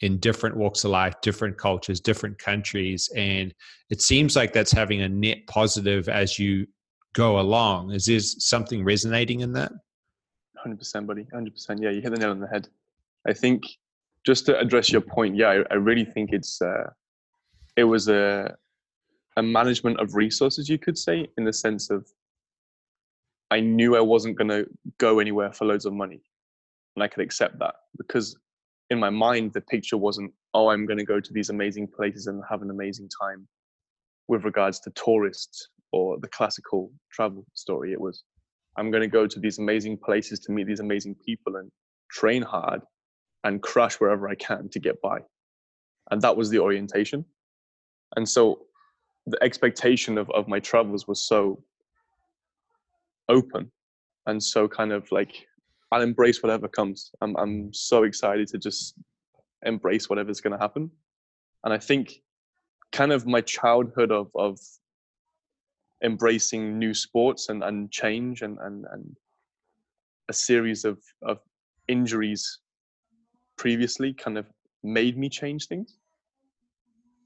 [0.00, 3.08] in different walks of life, different cultures, different countries.
[3.16, 3.54] And
[3.90, 6.66] it seems like that's having a net positive as you
[7.14, 7.92] go along.
[7.92, 9.72] Is there something resonating in that?
[10.66, 11.26] 100%, buddy.
[11.32, 11.80] 100%.
[11.80, 12.68] Yeah, you hit the nail on the head.
[13.26, 13.62] I think
[14.24, 16.90] just to address your point, yeah, I, I really think it's, uh,
[17.76, 18.54] it was a,
[19.36, 22.06] a management of resources, you could say, in the sense of
[23.50, 24.66] I knew I wasn't going to
[24.98, 26.22] go anywhere for loads of money.
[26.96, 28.36] And I could accept that because
[28.90, 32.26] in my mind the picture wasn't oh i'm going to go to these amazing places
[32.26, 33.46] and have an amazing time
[34.28, 38.24] with regards to tourists or the classical travel story it was
[38.76, 41.70] i'm going to go to these amazing places to meet these amazing people and
[42.10, 42.80] train hard
[43.46, 45.18] and crush wherever i can to get by.
[46.10, 47.24] And that was the orientation.
[48.16, 48.66] And so
[49.26, 51.62] the expectation of, of my travels was so
[53.28, 53.70] open
[54.26, 55.46] and so kind of like
[55.92, 57.10] I'll embrace whatever comes.
[57.20, 58.94] I'm I'm so excited to just
[59.64, 60.90] embrace whatever's going to happen.
[61.64, 62.22] And I think
[62.92, 64.58] kind of my childhood of of
[66.02, 69.16] embracing new sports and, and change and, and, and
[70.28, 71.38] a series of, of
[71.88, 72.60] injuries
[73.56, 74.46] previously kind of
[74.82, 75.96] made me change things.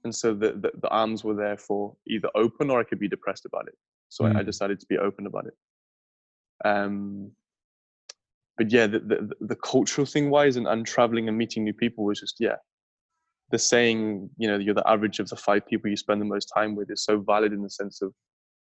[0.05, 3.09] And so the, the, the arms were there for either open or I could be
[3.09, 3.77] depressed about it.
[4.09, 4.35] So mm.
[4.35, 5.55] I, I, decided to be open about it.
[6.65, 7.33] Um,
[8.59, 12.05] but yeah, the, the, the cultural thing wise and, and traveling and meeting new people
[12.05, 12.57] was just, yeah,
[13.51, 16.53] the saying, you know, you're the average of the five people you spend the most
[16.55, 18.13] time with is so valid in the sense of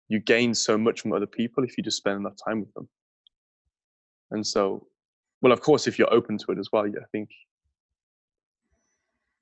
[0.09, 2.89] you gain so much from other people if you just spend enough time with them.
[4.31, 4.87] And so,
[5.41, 7.31] well, of course, if you're open to it as well, yeah, I think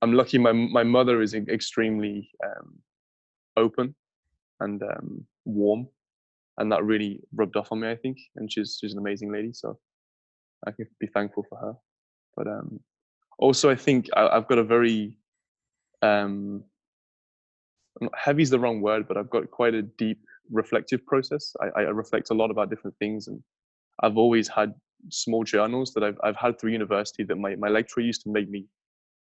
[0.02, 0.38] I'm lucky.
[0.38, 2.78] My my mother is extremely um,
[3.56, 3.94] open
[4.60, 5.88] and um, warm,
[6.58, 7.90] and that really rubbed off on me.
[7.90, 9.52] I think, and she's she's an amazing lady.
[9.52, 9.78] So
[10.66, 11.74] I can be thankful for her.
[12.36, 12.80] But um,
[13.38, 15.18] also, I think I, have got a very
[16.02, 16.64] um,
[18.14, 20.20] heavy is the wrong word, but I've got quite a deep
[20.50, 21.54] reflective process.
[21.60, 23.42] I, I reflect a lot about different things, and
[24.02, 24.74] I've always had
[25.10, 28.48] small journals that I've I've had through university that my my lecturer used to make
[28.48, 28.66] me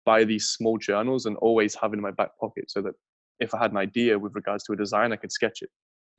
[0.04, 2.92] buy these small journals and always have in my back pocket so that
[3.38, 5.70] if I had an idea with regards to a design, I could sketch it.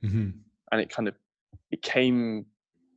[0.04, 0.30] Mm-hmm.
[0.72, 1.14] And it kind of
[1.70, 2.46] it came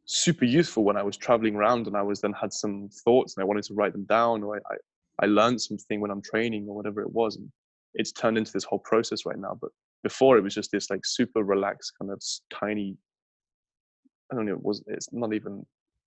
[0.07, 3.43] super useful when I was traveling around and I was then had some thoughts and
[3.43, 4.77] I wanted to write them down or I, I,
[5.23, 7.35] I learned something when I'm training or whatever it was.
[7.35, 7.51] And
[7.93, 9.57] it's turned into this whole process right now.
[9.59, 9.69] But
[10.03, 12.95] before it was just this like super relaxed kind of tiny,
[14.31, 15.65] I don't know, it was, it's not even,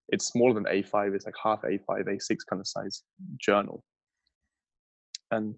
[0.08, 1.14] it's smaller than A5.
[1.14, 3.02] It's like half A5, A6 kind of size
[3.38, 3.84] journal.
[5.30, 5.54] And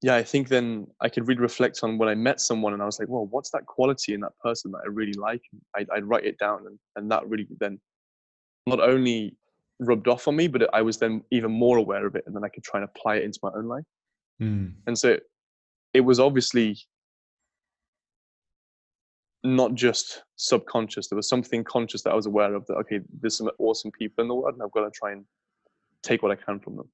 [0.00, 2.86] yeah, I think then I could really reflect on when I met someone and I
[2.86, 5.42] was like, well, what's that quality in that person that I really like?
[5.76, 7.80] I'd, I'd write it down and, and that really then
[8.66, 9.36] not only
[9.80, 12.44] rubbed off on me, but I was then even more aware of it and then
[12.44, 13.84] I could try and apply it into my own life.
[14.40, 14.74] Mm.
[14.86, 15.16] And so
[15.92, 16.78] it was obviously
[19.42, 21.08] not just subconscious.
[21.08, 24.22] There was something conscious that I was aware of that, okay, there's some awesome people
[24.22, 25.24] in the world and I've got to try and
[26.04, 26.88] take what I can from them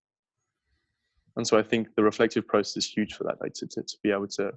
[1.36, 3.96] and so i think the reflective process is huge for that like to, to, to
[4.02, 4.50] be able to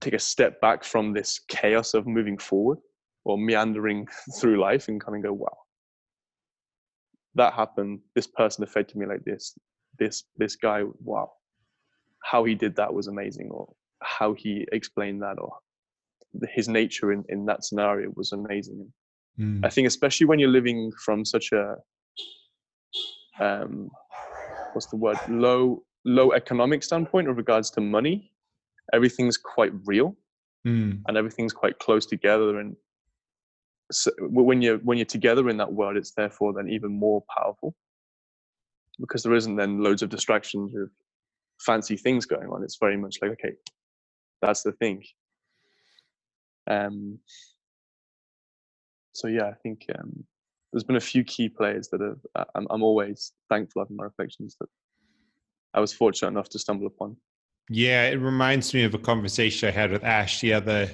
[0.00, 2.78] take a step back from this chaos of moving forward
[3.24, 4.06] or meandering
[4.38, 5.56] through life and kind of go wow
[7.36, 8.00] that happened.
[8.14, 9.56] This person affected me like this.
[9.98, 11.30] This this guy wow.
[12.22, 13.72] How he did that was amazing or
[14.02, 15.52] how he explained that or
[16.48, 18.92] his nature in, in that scenario was amazing.
[19.38, 19.62] Mm.
[19.66, 21.76] i think especially when you're living from such a
[23.38, 23.90] um,
[24.76, 28.30] what's the word low low economic standpoint with regards to money
[28.92, 30.14] everything's quite real
[30.66, 31.02] Mm.
[31.06, 32.74] and everything's quite close together and
[33.92, 37.72] so when you're when you're together in that world it's therefore then even more powerful
[38.98, 40.90] because there isn't then loads of distractions with
[41.60, 43.52] fancy things going on it's very much like okay
[44.42, 45.04] that's the thing
[46.68, 47.16] um
[49.12, 50.24] so yeah i think um
[50.76, 53.96] there's been a few key players that have uh, I'm, I'm always thankful of in
[53.96, 54.68] my reflections that
[55.72, 57.16] i was fortunate enough to stumble upon
[57.70, 60.90] Yeah, it reminds me of a conversation I had with Ash the other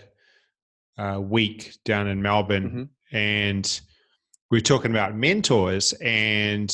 [0.97, 2.89] uh, week down in Melbourne, Mhm.
[3.13, 3.81] and
[4.51, 6.71] we were talking about mentors, and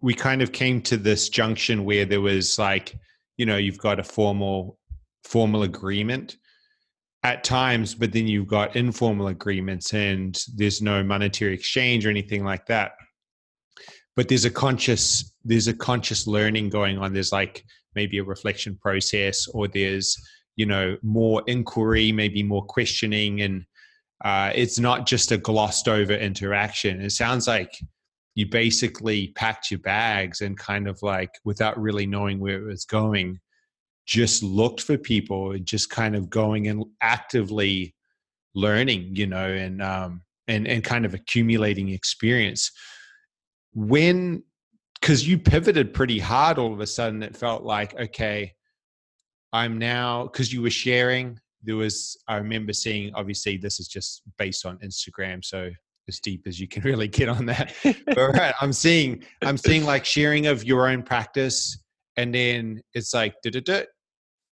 [0.00, 2.96] we kind of came to this junction where there was like,
[3.38, 4.78] you know, you've got a formal
[5.22, 6.36] formal agreement
[7.24, 12.44] at times, but then you've got informal agreements, and there's no monetary exchange or anything
[12.44, 12.92] like that.
[14.14, 17.12] But there's a conscious there's a conscious learning going on.
[17.12, 20.16] There's like maybe a reflection process or there's
[20.56, 23.64] you know more inquiry maybe more questioning and
[24.24, 27.78] uh, it's not just a glossed over interaction it sounds like
[28.34, 32.84] you basically packed your bags and kind of like without really knowing where it was
[32.84, 33.38] going
[34.06, 37.94] just looked for people just kind of going and actively
[38.54, 42.70] learning you know and um and and kind of accumulating experience.
[43.72, 44.42] When
[45.04, 48.50] because you pivoted pretty hard all of a sudden it felt like okay
[49.52, 54.22] i'm now because you were sharing there was i remember seeing obviously this is just
[54.38, 55.68] based on instagram so
[56.08, 57.74] as deep as you can really get on that.
[57.82, 61.78] But right i'm seeing i'm seeing like sharing of your own practice
[62.16, 63.82] and then it's like da-da-da,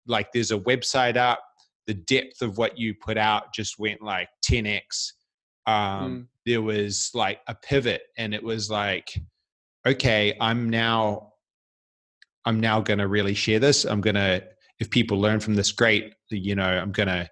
[0.06, 1.40] like there's a website up
[1.86, 5.12] the depth of what you put out just went like 10x
[5.66, 9.08] um, there was like a pivot and it was like
[9.86, 11.32] okay i'm now
[12.44, 13.84] i'm now going to really share this.
[13.84, 14.44] I'm going to
[14.80, 17.28] if people learn from this great you know i'm going to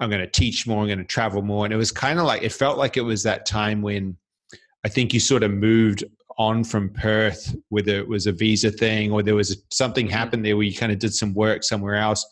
[0.00, 1.64] i'm going to teach more i'm going to travel more.
[1.64, 4.16] And it was kind of like it felt like it was that time when
[4.84, 6.04] i think you sort of moved
[6.38, 10.56] on from perth whether it was a visa thing or there was something happened there
[10.56, 12.26] where you kind of did some work somewhere else.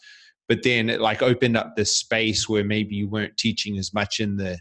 [0.48, 4.20] But then it like opened up this space where maybe you weren't teaching as much
[4.20, 4.58] in the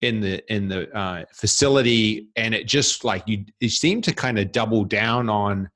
[0.00, 2.28] in the in the uh, facility.
[2.36, 5.68] And it just like you it seemed to kind of double down on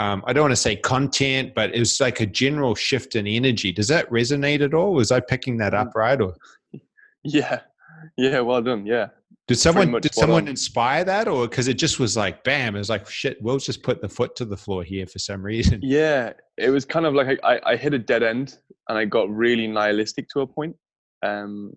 [0.00, 3.26] um, i don't want to say content but it was like a general shift in
[3.26, 3.72] energy.
[3.72, 4.94] Does that resonate at all?
[4.94, 6.34] Was i picking that up right or?
[7.22, 7.60] Yeah.
[8.16, 8.86] Yeah well done.
[8.86, 9.08] Yeah
[9.50, 10.48] did someone did someone on.
[10.48, 13.82] inspire that or because it just was like bam it was like shit we'll just
[13.82, 15.80] put the foot to the floor here for some reason.
[16.00, 18.58] Yeah it was kind of like I, I- I hit a dead end
[18.88, 20.74] and i got really nihilistic to a point.
[21.30, 21.72] Um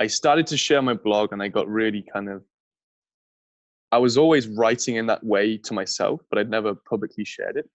[0.00, 2.38] i started to share my blog and i got really kind of
[3.96, 7.68] i was always writing in that way to myself but i'd never publicly shared it.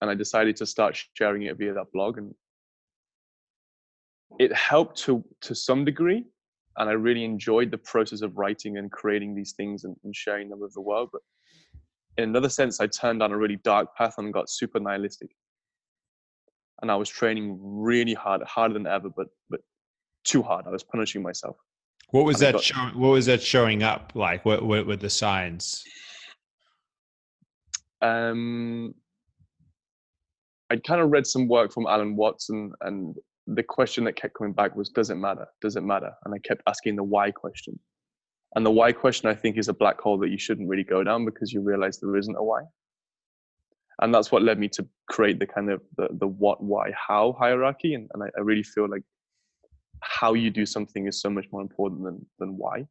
[0.00, 2.34] And i decided to start sharing it via that blog and
[4.44, 6.24] it helped to to some degree
[6.78, 10.48] and i really enjoyed the process of writing and creating these things and, and sharing
[10.48, 11.22] them with the world but
[12.18, 15.30] in another sense i turned down a really dark path and got super nihilistic.
[16.82, 19.60] And i was training really hard harder than ever but but
[20.24, 20.66] too hard.
[20.66, 21.56] I was punishing myself.
[22.10, 24.44] What was I that got- showing what was that showing up like?
[24.44, 25.84] What what were the signs?
[28.02, 28.94] Um
[30.70, 32.72] i'd kind of read some work from alan watts and
[33.46, 35.46] the question that kept coming back was does it matter?
[35.60, 36.12] Does it matter?
[36.24, 37.78] And i kept asking the why question.
[38.56, 41.02] And the why question i think is a black hole that you shouldn't really go
[41.02, 42.62] down because you realize there isn't a why.
[44.00, 47.36] And that's what led me to create the kind of the, the what why how
[47.38, 47.94] hierarchy.
[47.94, 49.02] And, and I, I really feel like
[50.00, 52.86] how you do something is so much more important than than why.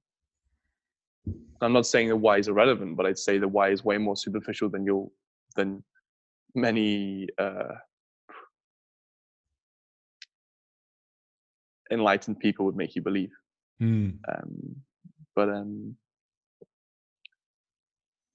[1.61, 4.17] I'm not saying the why is irrelevant but i'd say the why is way more
[4.17, 5.13] superficial than you'll
[5.55, 5.81] than
[6.55, 7.75] many uh
[11.91, 13.31] enlightened people would make you believe.
[13.81, 14.17] Mm.
[14.27, 14.75] Um,
[15.35, 15.95] but um,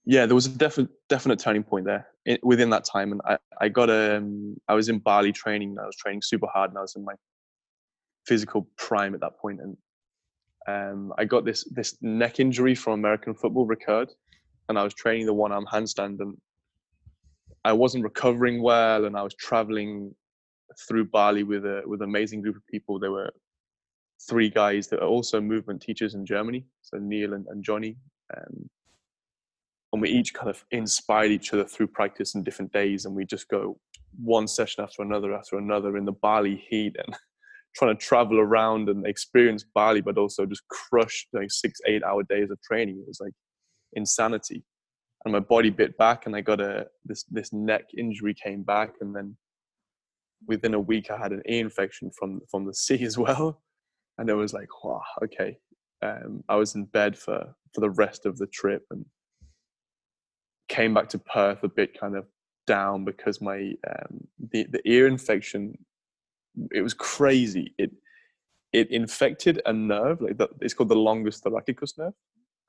[0.04, 3.38] yeah, there was a definite definite turning point there in, within that time, and I
[3.60, 5.70] I got um I was in Bali training.
[5.70, 7.14] And I was training super hard, and I was in my
[8.26, 9.76] physical prime at that point, and
[10.66, 14.10] um, I got this this neck injury from American football recurred,
[14.68, 16.36] and I was training the one arm handstand, and
[17.64, 20.14] I wasn't recovering well, and I was traveling
[20.88, 22.98] through Bali with a with an amazing group of people.
[22.98, 23.30] There were
[24.28, 27.96] three guys that are also movement teachers in Germany, so Neil and, and Johnny,
[28.36, 28.68] um,
[29.92, 33.24] and we each kind of inspired each other through practice in different days, and we
[33.24, 33.78] just go
[34.22, 37.16] one session after another after another in the Bali heat and
[37.76, 42.22] trying to travel around and experience Bali, but also just crush like six, eight hour
[42.24, 42.98] days of training.
[42.98, 43.32] It was like
[43.92, 44.64] insanity.
[45.24, 48.94] And my body bit back and I got a this this neck injury came back
[49.00, 49.36] and then
[50.46, 53.62] within a week I had an ear infection from from the sea as well.
[54.18, 55.58] And it was like, wow, okay.
[56.02, 59.04] Um, I was in bed for for the rest of the trip and
[60.68, 62.26] came back to Perth a bit kind of
[62.66, 65.76] down because my um, the the ear infection
[66.72, 67.74] it was crazy.
[67.78, 67.90] It
[68.72, 72.12] it infected a nerve, like the, it's called the longus thoracic nerve,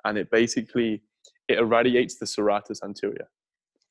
[0.06, 1.04] and it basically
[1.48, 3.30] it irradiates the serratus anterior.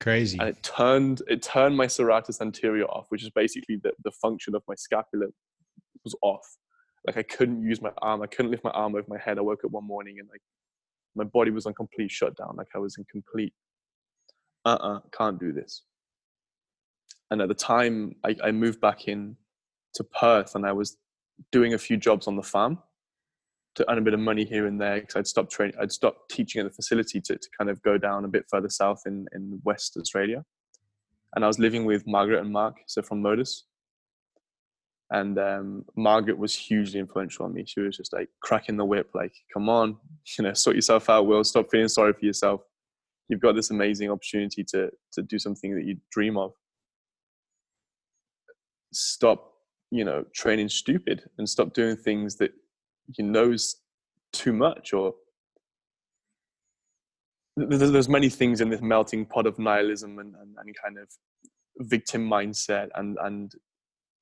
[0.01, 0.39] Crazy.
[0.39, 4.55] And it turned it turned my serratus anterior off, which is basically the, the function
[4.55, 5.27] of my scapula
[6.05, 6.57] was off.
[7.07, 9.39] Like I couldn't use my arm, I couldn't lift my arm over my head.
[9.39, 10.43] I woke up one morning and like
[11.17, 12.55] my body was on complete shutdown.
[12.57, 13.53] Like I was in complete
[14.65, 15.83] uh-uh, can't do this.
[17.31, 19.37] And at the time I, I moved back in
[19.95, 20.97] to Perth and I was
[21.53, 22.79] doing a few jobs on the farm
[23.79, 26.31] to earn a bit of money here and there because I'd stopped training, I'd stopped
[26.31, 29.27] teaching at the facility to, to kind of go down a bit further south in,
[29.33, 30.45] in West Australia.
[31.37, 33.67] And I was living with Margaret and Mark, so from Modus.
[35.11, 37.64] And um, Margaret was hugely influential on me.
[37.67, 39.97] She was just like cracking the whip, like, come on,
[40.38, 41.45] you know, sort yourself out, Will.
[41.45, 42.62] Stop feeling sorry for yourself.
[43.29, 46.53] You've got this amazing opportunity to to do something that you dream of.
[48.93, 49.53] Stop
[49.91, 52.53] you know training stupid and stop doing things that
[53.16, 53.77] you know's
[54.33, 55.14] too much or
[57.57, 61.09] there's many things in this melting pot of nihilism and, and, and kind of
[61.79, 63.53] victim mindset and and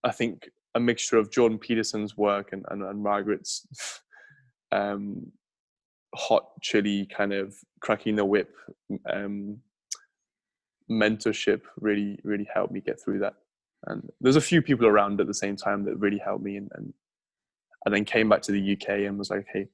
[0.04, 3.66] i think a mixture of jordan peterson's work and, and, and margaret's
[4.72, 5.26] um,
[6.14, 8.54] hot chili kind of cracking the whip
[9.12, 9.58] um,
[10.90, 13.34] mentorship really really helped me get through that.
[13.86, 16.70] And there's a few people around at the same time that really helped me and,
[16.74, 16.92] and
[17.86, 19.66] and then came back to the uk and was like hey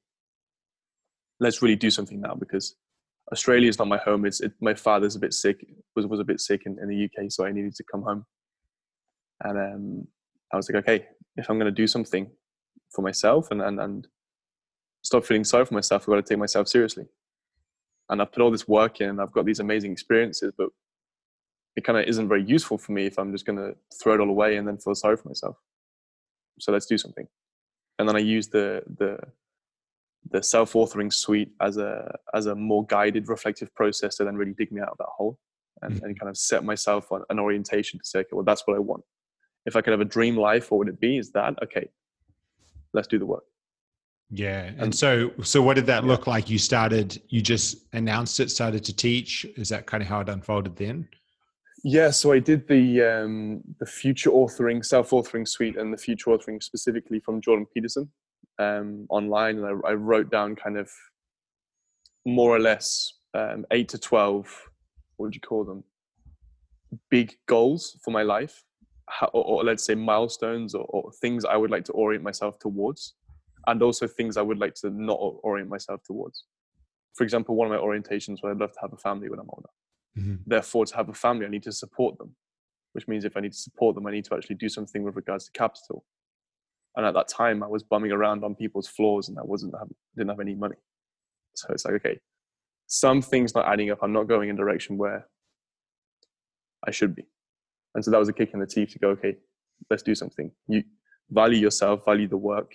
[1.39, 2.75] let's really do something now because
[3.31, 6.23] australia is not my home it's it, my father's a bit sick was was a
[6.23, 8.25] bit sick in, in the uk so i needed to come home
[9.41, 10.07] and um,
[10.53, 12.29] i was like okay if i'm going to do something
[12.95, 14.07] for myself and, and and
[15.01, 17.05] stop feeling sorry for myself i've got to take myself seriously
[18.09, 20.69] and i've put all this work in and i've got these amazing experiences but
[21.75, 24.19] it kind of isn't very useful for me if I'm just going to throw it
[24.19, 25.57] all away and then feel sorry for myself.
[26.59, 27.27] So let's do something.
[28.03, 29.17] And then I use the the
[30.29, 34.73] the self-authoring suite as a as a more guided reflective process to then really dig
[34.73, 35.39] me out of that hole
[35.81, 36.03] and, mm-hmm.
[36.03, 38.79] and kind of set myself on an orientation to say, okay, well that's what I
[38.79, 39.05] want.
[39.65, 41.17] If I could have a dream life, what would it be?
[41.17, 41.89] Is that okay?
[42.91, 43.45] Let's do the work.
[44.31, 44.63] Yeah.
[44.63, 46.09] And, and so so what did that yeah.
[46.09, 46.49] look like?
[46.49, 49.45] You started you just announced it, started to teach.
[49.55, 51.07] Is that kind of how it unfolded then?
[51.85, 56.29] Yeah, so I did the um, the future authoring, self authoring suite, and the future
[56.29, 58.09] authoring specifically from Jordan Peterson
[58.57, 60.89] um, online, and I, I, wrote down kind of
[62.25, 64.47] more or less um, eight to twelve.
[65.17, 65.83] What would you call them?
[67.09, 68.63] Big goals for my life,
[69.09, 72.59] How, or, or, let's say milestones, or, or things I would like to orient myself
[72.59, 73.15] towards,
[73.67, 76.45] and also things I would like to not orient myself towards.
[77.15, 79.49] For example, one of my orientations was I'd love to have a family when I'm
[79.49, 79.69] older
[80.17, 80.35] Mm-hmm.
[80.45, 82.35] Therefore, to have a family, I need to support them,
[82.93, 85.15] which means if I need to support them, I need to actually do something with
[85.15, 86.05] regards to capital.
[86.95, 89.73] And at that time, I was bumming around on people's floors, and I wasn't
[90.15, 90.75] didn't have any money.
[91.55, 92.19] So it's like, okay,
[92.87, 93.99] some things not adding up.
[94.01, 95.27] I'm not going in direction where
[96.85, 97.25] I should be.
[97.95, 99.35] And so that was a kick in the teeth to go, okay,
[99.89, 100.51] let's do something.
[100.67, 100.83] You
[101.29, 102.73] value yourself, value the work,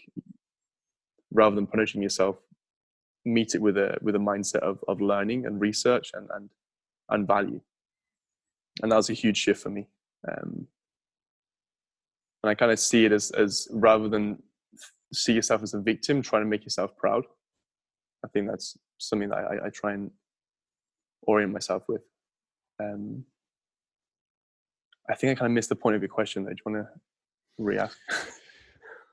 [1.32, 2.36] rather than punishing yourself.
[3.24, 6.50] Meet it with a with a mindset of of learning and research and and
[7.10, 7.60] and value.
[8.82, 9.88] And that was a huge shift for me.
[10.26, 10.66] Um,
[12.42, 14.42] and I kind of see it as, as rather than
[15.12, 17.24] see yourself as a victim, trying to make yourself proud.
[18.24, 20.10] I think that's something that I, I try and
[21.22, 22.02] orient myself with.
[22.80, 23.24] Um,
[25.10, 26.54] I think I kind of missed the point of your question there.
[26.54, 27.00] Do you want to
[27.58, 27.96] re-ask?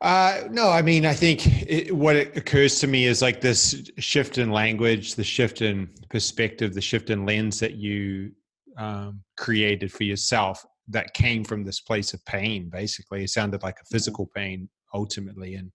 [0.05, 3.89] Uh, no, I mean, I think it, what it occurs to me is like this
[3.97, 8.31] shift in language, the shift in perspective, the shift in lens that you
[8.77, 12.69] um, created for yourself that came from this place of pain.
[12.69, 13.95] Basically, it sounded like a mm-hmm.
[13.95, 15.71] physical pain ultimately, and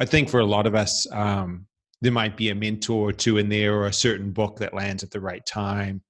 [0.00, 1.66] I think for a lot of us, um,
[2.02, 5.02] there might be a mentor or two in there, or a certain book that lands
[5.02, 6.02] at the right time.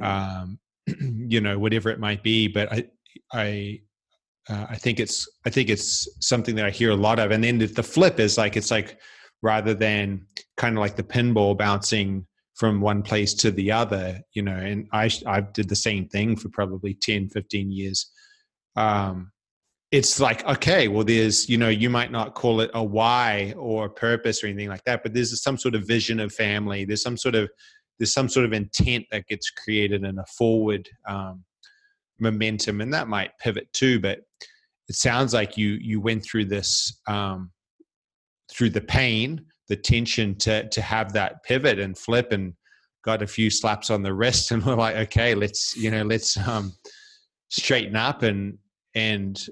[0.00, 0.42] Mm-hmm.
[0.42, 0.58] Um,
[1.28, 2.84] you know, whatever it might be, but I,
[3.32, 3.80] I
[4.48, 7.30] uh, I think it's I think it's something that I hear a lot of.
[7.30, 8.98] And then the, flip is like it's like
[9.42, 10.26] rather than
[10.56, 14.88] kind of like the pinball bouncing from one place to the other, you know, and
[14.92, 18.10] I I did the same thing for probably 10, 15 years.
[18.74, 19.32] Um,
[19.90, 23.86] it's like okay, well, there's you know you might not call it a why or
[23.86, 26.84] a purpose or anything like that, but there's some sort of vision of family.
[26.84, 27.50] There's some sort of
[27.98, 31.44] there's some sort of intent that gets created in a forward um,
[32.20, 34.20] momentum and that might pivot too but
[34.88, 37.50] it sounds like you you went through this um,
[38.50, 42.54] through the pain the tension to to have that pivot and flip and
[43.04, 46.36] got a few slaps on the wrist and we're like okay let's you know let's
[46.48, 46.72] um,
[47.48, 48.56] straighten up and
[48.94, 49.46] and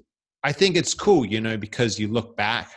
[0.45, 2.71] i think it's cool you know because you look back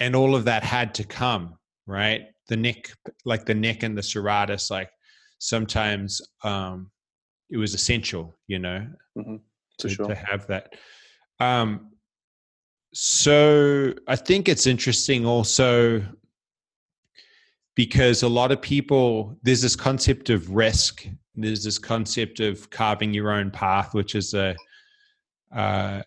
[0.00, 1.54] and all of that had to come
[1.86, 2.90] right the neck
[3.24, 4.90] like the neck and the serratus like
[5.38, 6.90] sometimes um
[7.50, 9.36] it was essential, you know, mm-hmm.
[9.78, 10.06] to, sure.
[10.06, 10.74] to, have that.
[11.40, 11.92] Um,
[12.94, 16.02] so I think it's interesting also
[17.74, 21.06] because a lot of people there's this concept of risk.
[21.36, 24.56] There's this concept of carving your own path, which is a
[25.54, 26.02] uh,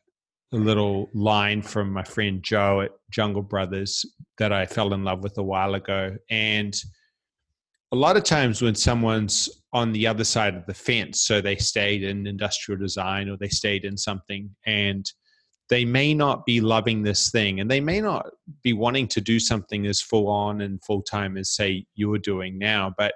[0.53, 4.05] a little line from my friend Joe at Jungle Brothers
[4.37, 6.75] that I fell in love with a while ago, and
[7.93, 11.55] a lot of times when someone's on the other side of the fence, so they
[11.55, 15.09] stayed in industrial design or they stayed in something, and
[15.71, 18.27] they may not be loving this thing and they may not
[18.61, 22.59] be wanting to do something as full on and full time as, say, you're doing
[22.59, 22.93] now.
[22.97, 23.13] But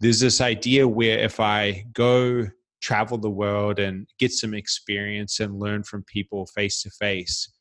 [0.00, 2.46] there's this idea where if I go
[2.80, 7.52] travel the world and get some experience and learn from people face to face,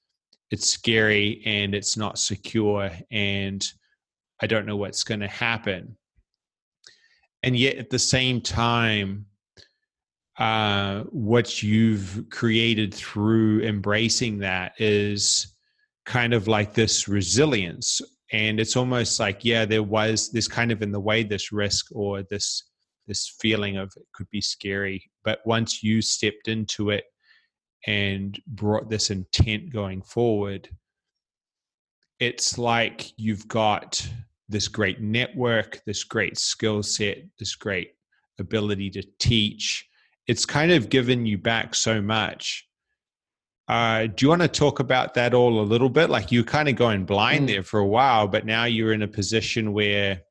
[0.52, 3.62] it's scary and it's not secure and
[4.42, 5.98] I don't know what's going to happen
[7.44, 9.26] and yet at the same time
[10.40, 15.56] uh, what you've created through embracing that is
[16.06, 20.82] kind of like this resilience and it's almost like yeah there was this kind of
[20.82, 22.72] in the way this risk or this
[23.08, 27.06] this feeling of it could be scary but once you stepped into it
[27.88, 30.68] and brought this intent going forward
[32.20, 34.08] it's like you've got
[34.50, 37.92] this great network, this great skill set, this great
[38.40, 39.88] ability to teach.
[40.28, 42.68] It's kind of given you back so much.
[43.68, 46.10] Uh, do you want to talk about that all a little bit?
[46.10, 47.54] Like you're kind of going blind mm.
[47.54, 50.22] there for a while, but now you're in a position where,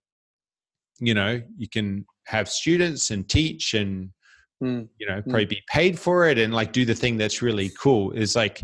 [1.00, 4.10] you know, you can have students and teach and,
[4.62, 4.86] mm.
[4.98, 5.50] you know, probably mm.
[5.50, 8.12] be paid for it and like do the thing that's really cool.
[8.12, 8.62] Is like,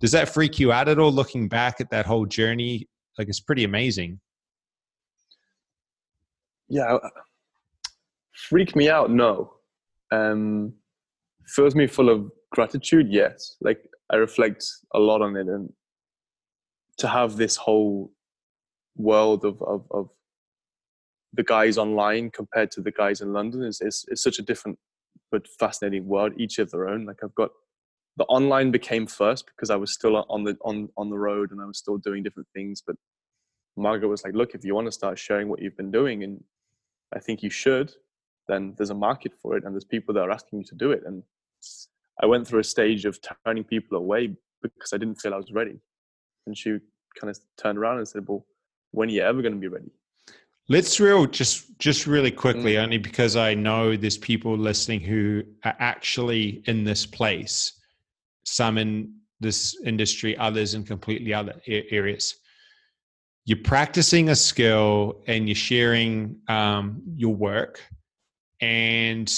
[0.00, 2.88] does that freak you out at all looking back at that whole journey?
[3.18, 4.18] Like it's pretty amazing
[6.68, 6.98] yeah,
[8.48, 9.10] freak me out.
[9.10, 9.54] No,
[10.10, 10.72] um,
[11.46, 13.08] fills me full of gratitude.
[13.10, 13.78] Yes, like
[14.10, 15.72] I reflect a lot on it, and
[16.98, 18.12] to have this whole
[18.96, 20.08] world of of, of
[21.32, 24.78] the guys online compared to the guys in London is, is is such a different
[25.30, 27.04] but fascinating world, each of their own.
[27.04, 27.50] Like I've got
[28.16, 31.60] the online became first because I was still on the on on the road and
[31.60, 32.82] I was still doing different things.
[32.86, 32.96] But
[33.76, 36.42] Margaret was like, "Look, if you want to start sharing what you've been doing and
[37.14, 37.92] I think you should,
[38.48, 40.90] then there's a market for it and there's people that are asking you to do
[40.92, 41.02] it.
[41.06, 41.22] And
[42.20, 45.52] I went through a stage of turning people away because I didn't feel I was
[45.52, 45.78] ready.
[46.46, 46.78] And she
[47.20, 48.46] kind of turned around and said, Well,
[48.92, 49.90] when are you ever going to be ready?
[50.68, 52.82] Let's real just just really quickly, mm.
[52.82, 57.72] only because I know there's people listening who are actually in this place,
[58.44, 62.36] some in this industry, others in completely other areas
[63.46, 67.80] you're practicing a skill and you're sharing um, your work
[68.60, 69.32] and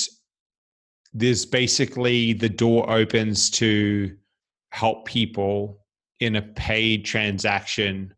[1.13, 4.17] there's basically the door opens to
[4.71, 5.81] help people
[6.21, 8.15] in a paid transaction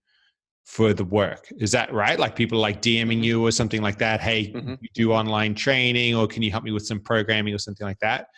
[0.64, 1.53] for the work.
[1.59, 2.18] Is that right?
[2.18, 3.22] Like people like dming mm-hmm.
[3.22, 4.74] you or something like that hey mm-hmm.
[4.80, 7.98] you do online training or can you help me with some programming or something like
[8.01, 8.28] that?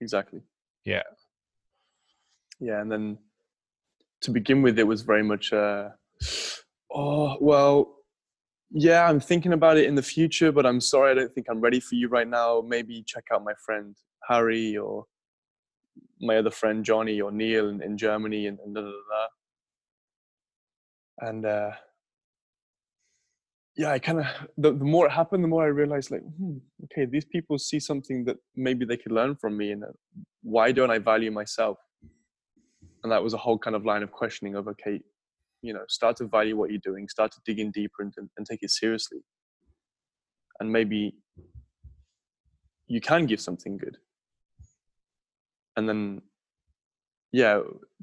[0.00, 0.40] Exactly.
[0.84, 1.02] Yeah.
[2.60, 3.18] Yeah and then
[4.22, 5.90] to begin with it was very much uh
[6.94, 7.96] Oh, well,
[8.76, 11.60] yeah, I'm thinking about it in the future, but I'm sorry, I don't think I'm
[11.60, 12.60] ready for you right now.
[12.66, 13.96] Maybe check out my friend
[14.28, 15.06] Harry or
[16.20, 19.26] my other friend Johnny or Neil in, in Germany and, and da, da, da.
[21.28, 21.70] and uh,
[23.76, 24.26] yeah, I kind of
[24.58, 27.78] the, the more it happened, the more I realized like, hmm, okay, these people see
[27.78, 29.84] something that maybe they could learn from me, and
[30.42, 31.78] why don't I value myself?
[33.04, 35.00] And that was a whole kind of line of questioning of okay,
[35.64, 38.46] you know, start to value what you're doing, start to dig in deeper and, and
[38.46, 39.18] take it seriously,
[40.60, 41.16] and maybe
[42.86, 43.96] you can give something good.
[45.76, 46.22] And then,
[47.32, 47.60] yeah,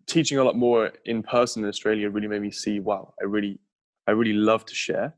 [0.08, 3.60] teaching a lot more in person in Australia really made me see, wow, I really,
[4.08, 5.16] I really love to share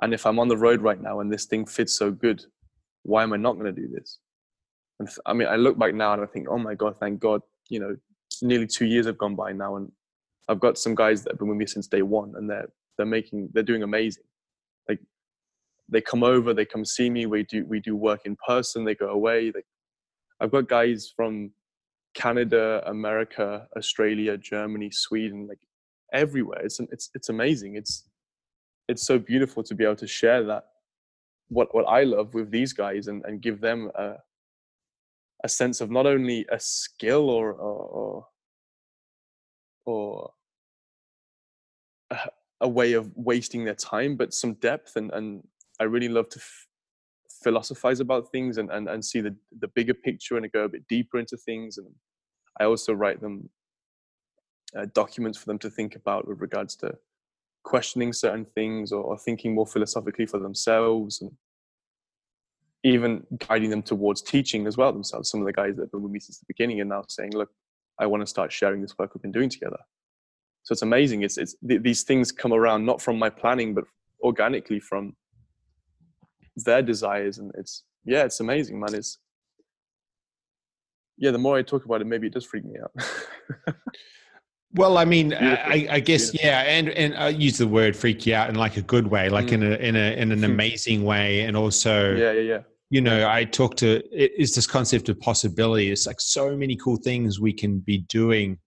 [0.00, 2.42] and if I'm on the road right now and this thing fits so good,
[3.02, 4.18] why am I not going to do this?
[4.98, 7.42] And I mean, I look back now and I think, oh my God, thank God,
[7.68, 7.96] you know,
[8.42, 9.76] nearly two years have gone by now.
[9.76, 9.92] And
[10.48, 13.06] I've got some guys that have been with me since day one and they're, they're
[13.06, 14.24] making, they're doing amazing.
[14.88, 15.00] Like
[15.88, 17.26] they come over, they come see me.
[17.26, 18.84] We do, we do work in person.
[18.84, 19.50] They go away.
[19.50, 19.62] They,
[20.40, 21.52] I've got guys from
[22.14, 25.60] Canada, America, Australia, Germany, Sweden, like
[26.12, 26.62] everywhere.
[26.62, 27.76] It's, it's, it's amazing.
[27.76, 28.08] It's,
[28.88, 30.64] it's so beautiful to be able to share that
[31.50, 34.14] what what I love with these guys and, and give them a
[35.44, 38.26] a sense of not only a skill or or or,
[42.10, 42.16] a,
[42.62, 45.42] a, way of wasting their time, but some depth and and
[45.80, 46.66] I really love to f-
[47.42, 50.86] philosophize about things and, and and see the the bigger picture and go a bit
[50.88, 51.88] deeper into things and
[52.58, 53.48] I also write them
[54.76, 56.94] uh, documents for them to think about with regards to
[57.62, 61.30] questioning certain things or, or thinking more philosophically for themselves and
[62.82, 65.30] even guiding them towards teaching as well themselves.
[65.30, 67.32] Some of the guys that have been with me since the beginning are now saying,
[67.32, 67.50] look,
[68.00, 69.78] I want to start sharing this work we've been doing together.
[70.62, 71.22] So it's amazing.
[71.22, 73.84] It's, it's th- these things come around not from my planning, but
[74.22, 75.14] organically from
[76.56, 77.38] their desires.
[77.38, 78.94] And it's, yeah, it's amazing, man.
[78.94, 79.18] It's,
[81.16, 83.76] yeah, the more I talk about it, maybe it does freak me out.
[84.72, 86.48] Well, I mean, I, I, guess Beautiful.
[86.48, 89.28] yeah, and and I use the word freak you out in like a good way,
[89.28, 89.54] like mm.
[89.54, 92.60] in a in a in an amazing way, and also yeah, yeah, yeah.
[92.90, 95.90] You know, I talk to is this concept of possibility.
[95.90, 98.58] It's like so many cool things we can be doing.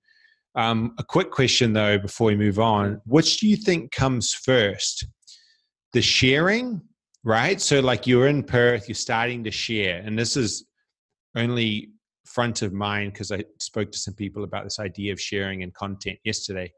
[0.55, 5.05] Um, a quick question though, before we move on, which do you think comes first?
[5.91, 6.81] The sharing,
[7.23, 7.59] right?
[7.59, 10.65] So, like you're in Perth, you're starting to share, and this is
[11.35, 11.89] only
[12.25, 15.73] front of mind because I spoke to some people about this idea of sharing and
[15.73, 16.71] content yesterday.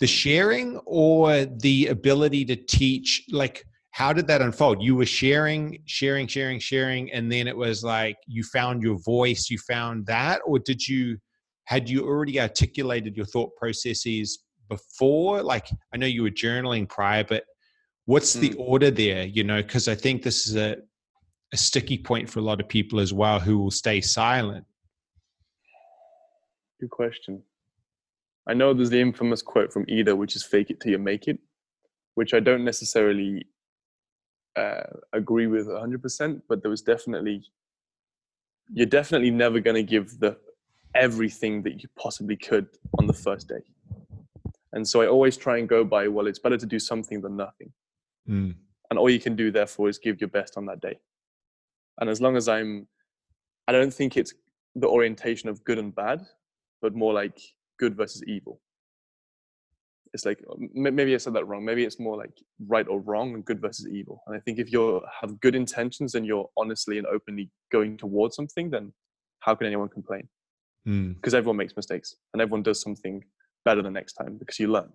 [0.00, 4.82] The sharing or the ability to teach, like, how did that unfold?
[4.82, 9.48] You were sharing, sharing, sharing, sharing, and then it was like you found your voice,
[9.50, 11.18] you found that, or did you,
[11.64, 15.42] had you already articulated your thought processes before?
[15.42, 17.44] Like, I know you were journaling prior, but
[18.06, 18.60] what's the mm.
[18.60, 19.24] order there?
[19.24, 20.76] You know, because I think this is a,
[21.52, 24.64] a sticky point for a lot of people as well who will stay silent
[26.80, 27.42] Good question.
[28.48, 31.28] I know there's the infamous quote from Ido, which is "fake it till you make
[31.28, 31.38] it,"
[32.14, 33.46] which I don't necessarily
[34.56, 34.82] uh,
[35.12, 37.44] agree with 100%, but there was definitely
[38.72, 40.36] you're definitely never going to give the
[40.94, 43.62] everything that you possibly could on the first day.
[44.72, 47.36] And so I always try and go by, well, it's better to do something than
[47.36, 47.72] nothing.
[48.28, 48.54] Mm.
[48.88, 51.00] And all you can do, therefore, is give your best on that day.
[52.00, 52.86] And as long as I'm,
[53.66, 54.34] I don't think it's
[54.76, 56.24] the orientation of good and bad
[56.80, 57.38] but more like
[57.78, 58.60] good versus evil.
[60.12, 60.42] It's like
[60.74, 61.64] maybe I said that wrong.
[61.64, 62.32] Maybe it's more like
[62.66, 64.22] right or wrong and good versus evil.
[64.26, 68.34] And I think if you have good intentions and you're honestly and openly going towards
[68.34, 68.92] something, then
[69.38, 70.28] how can anyone complain?
[70.84, 71.36] Because mm.
[71.36, 73.22] everyone makes mistakes and everyone does something
[73.64, 74.90] better the next time because you learn.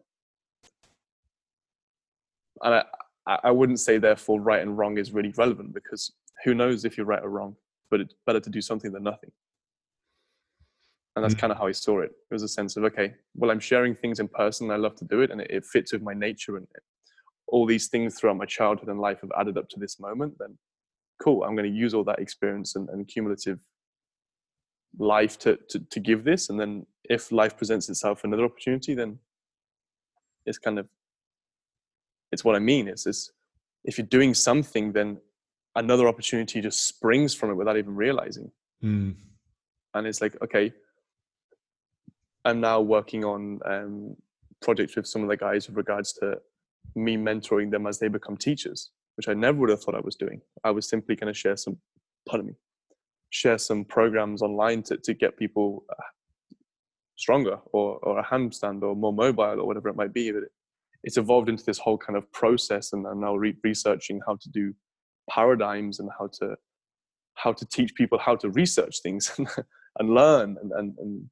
[2.62, 2.84] And
[3.26, 6.12] I, I wouldn't say therefore right and wrong is really relevant because
[6.44, 7.56] who knows if you're right or wrong,
[7.90, 9.32] but it's better to do something than nothing
[11.16, 11.42] and that's mm-hmm.
[11.42, 12.12] kind of how I saw it.
[12.30, 14.72] It was a sense of okay, well, I'm sharing things in person.
[14.72, 16.84] I love to do it, and it, it fits with my nature, and it,
[17.48, 20.36] all these things throughout my childhood and life have added up to this moment.
[20.40, 20.58] Then,
[21.22, 21.44] cool.
[21.44, 23.60] I'm going to use all that experience and, and cumulative
[24.98, 29.20] life to, to to give this, and then if life presents itself another opportunity, then
[30.46, 30.88] it's kind of
[32.32, 32.88] it's what I mean.
[32.88, 33.32] It's this
[33.86, 35.18] if you're doing something, then
[35.76, 38.52] another opportunity just springs from it without even realizing.
[38.84, 39.16] Mm.
[39.94, 40.74] And it's like, okay,
[42.46, 44.16] I'm now working on um,
[44.62, 46.38] projects with some of the guys with regards to
[46.96, 50.16] me mentoring them as they become teachers, which I never would have thought I was
[50.16, 50.42] doing.
[50.64, 51.78] I was simply going to share some,
[52.30, 52.54] pardon me,
[53.32, 56.04] share some programs online to, to get people uh,
[57.16, 60.32] stronger or, or a handstand or more mobile or whatever it might be.
[60.32, 60.52] But it,
[61.04, 64.50] it's evolved into this whole kind of process, and I'm now re- researching how to
[64.50, 64.74] do
[65.30, 66.56] paradigms and how to
[67.36, 69.32] how to teach people how to research things
[70.00, 71.30] and learn and, and, and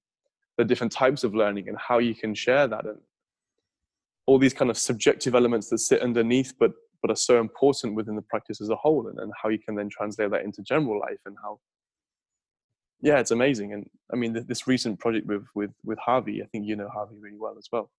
[0.58, 2.98] the different types of learning and how you can share that and
[4.26, 8.16] all these kind of subjective elements that sit underneath but but are so important within
[8.16, 11.00] the practice as a whole and, and how you can then translate that into general
[11.00, 11.60] life and how
[13.02, 13.74] yeah it's amazing.
[13.74, 17.16] And i mean this recent project with with with harvey i think you know harvey
[17.20, 17.92] really well as well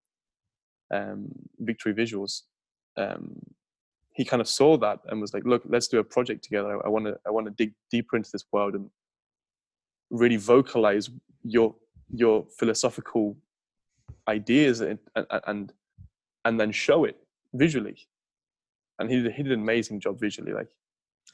[0.93, 1.27] um
[1.59, 2.41] victory visuals
[2.97, 3.39] um
[4.15, 6.83] he kind of saw that and was like look let's do a project together.
[6.85, 8.89] I want to i want to dig deeper into this world and
[10.09, 11.09] really vocalize
[11.43, 11.75] your
[12.13, 13.35] your philosophical
[14.27, 14.99] ideas and
[15.47, 15.73] and
[16.45, 17.17] and then show it
[17.53, 17.97] visually.
[18.99, 20.67] And he did, he did an amazing job visually like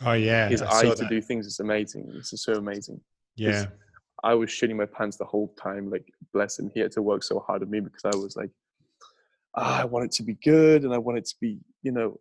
[0.05, 2.11] oh yeah his eye to do things is amazing.
[2.13, 2.99] This is so amazing.
[3.36, 3.65] Yeah.
[4.24, 6.72] I was shitting my pants the whole time like bless him.
[6.74, 8.51] He had to work so hard on me because i was like
[9.55, 12.19] oh, i want it to be good and i want it to be you know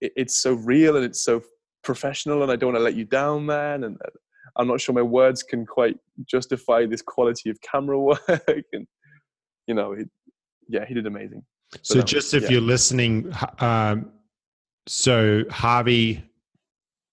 [0.00, 1.42] it, it's so real and it's so
[1.82, 3.84] professional and i don't want to let you down man.
[3.84, 4.08] And uh,
[4.56, 7.98] i'm not sure my words can quite justify this quality of camera
[8.28, 8.86] work and
[9.66, 10.08] you know it,
[10.68, 11.42] yeah he did amazing
[11.82, 12.50] so, just if yeah.
[12.50, 14.10] you're listening, um,
[14.86, 16.22] so Harvey,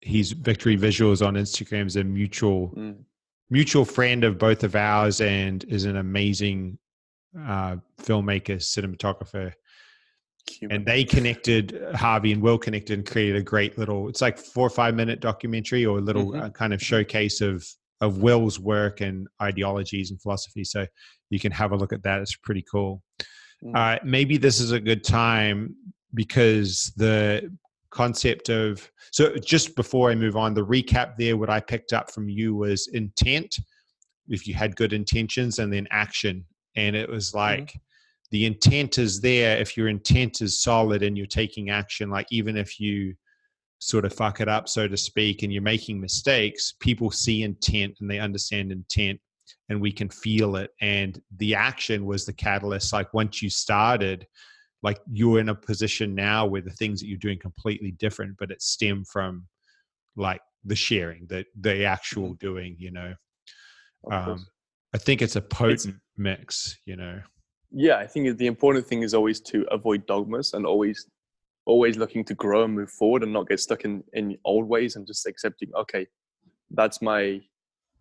[0.01, 2.95] he's Victory Visuals on Instagram is a mutual mm.
[3.49, 6.77] mutual friend of both of ours and is an amazing
[7.37, 9.53] uh, filmmaker, cinematographer.
[10.49, 10.75] Human.
[10.75, 14.67] And they connected, Harvey and Will connected and created a great little, it's like four
[14.67, 16.41] or five minute documentary or a little mm-hmm.
[16.41, 17.65] uh, kind of showcase of
[18.01, 20.65] of Will's work and ideologies and philosophy.
[20.65, 20.85] So
[21.29, 22.19] you can have a look at that.
[22.19, 23.01] It's pretty cool.
[23.63, 23.75] Mm.
[23.75, 25.73] Uh, maybe this is a good time
[26.13, 27.49] because the
[27.91, 32.11] concept of so just before I move on, the recap there, what I picked up
[32.11, 33.55] from you was intent.
[34.27, 37.37] If you had good intentions, and then action, and it was mm-hmm.
[37.37, 37.67] like.
[37.67, 37.79] Mm-hmm.
[38.33, 42.09] The intent is there if your intent is solid and you're taking action.
[42.09, 43.13] Like, even if you
[43.79, 47.97] sort of fuck it up, so to speak, and you're making mistakes, people see intent
[48.01, 49.19] and they understand intent
[49.69, 54.25] and we can feel it and the action was the catalyst like once you started
[54.81, 58.51] like you're in a position now where the things that you're doing completely different but
[58.51, 59.45] it stem from
[60.15, 62.47] like the sharing the the actual mm-hmm.
[62.47, 63.13] doing you know
[64.11, 64.45] um
[64.93, 67.19] i think it's a potent it's, mix you know
[67.73, 71.07] yeah i think the important thing is always to avoid dogmas and always
[71.65, 74.95] always looking to grow and move forward and not get stuck in in old ways
[74.95, 76.05] and just accepting okay
[76.71, 77.41] that's my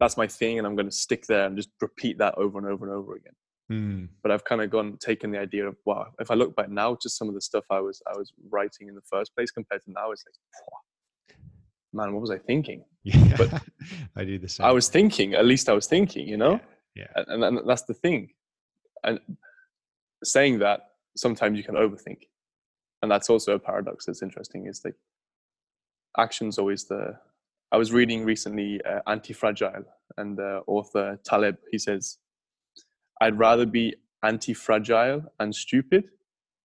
[0.03, 2.67] that's my thing and I'm going to stick there and just repeat that over and
[2.67, 3.33] over and over again.
[3.71, 4.09] Mm.
[4.23, 6.97] But I've kind of gone taken the idea of wow, if I look back now,
[7.01, 9.83] to some of the stuff I was I was writing in the first place compared
[9.85, 11.39] to now, it's like,
[11.93, 12.85] man, what was I thinking?
[13.05, 13.63] Yeah, but
[14.17, 14.67] I do the same.
[14.67, 16.61] I was thinking, at least I was thinking, you know.
[16.97, 17.23] Yeah, yeah.
[17.29, 18.31] And, and that's the thing.
[19.05, 19.21] And
[20.23, 22.29] saying that, sometimes you can overthink,
[23.03, 24.07] and that's also a paradox.
[24.07, 24.67] That's interesting.
[24.67, 24.95] Is like
[26.19, 27.19] action's always the
[27.73, 29.85] I was reading recently uh, Anti-Fragile,
[30.19, 32.19] and the author Taleb he says,
[33.21, 36.05] "I'd rather be anti-fragile and stupid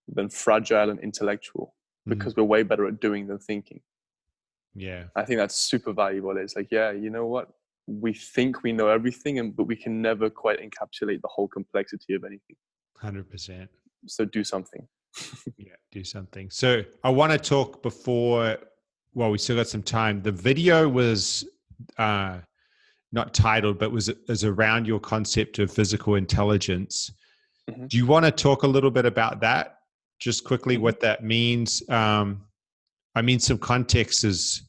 [0.06, 1.74] than fragile and intellectual
[2.06, 2.10] mm.
[2.10, 3.80] because we're way better at doing than thinking."
[4.74, 6.36] Yeah, I think that's super valuable.
[6.36, 7.48] It's like, yeah, you know what?
[7.86, 12.14] We think we know everything, and but we can never quite encapsulate the whole complexity
[12.14, 12.56] of anything.
[13.00, 13.70] Hundred percent.
[14.06, 14.86] So do something.
[15.56, 16.50] yeah, do something.
[16.50, 18.58] So I want to talk before
[19.14, 20.22] well, we still got some time.
[20.22, 21.44] The video was
[21.98, 22.38] uh,
[23.12, 27.10] not titled, but was is around your concept of physical intelligence.
[27.68, 27.86] Mm-hmm.
[27.86, 29.78] Do you want to talk a little bit about that?
[30.18, 30.84] Just quickly, mm-hmm.
[30.84, 31.82] what that means.
[31.88, 32.42] Um,
[33.14, 34.62] I mean, some context is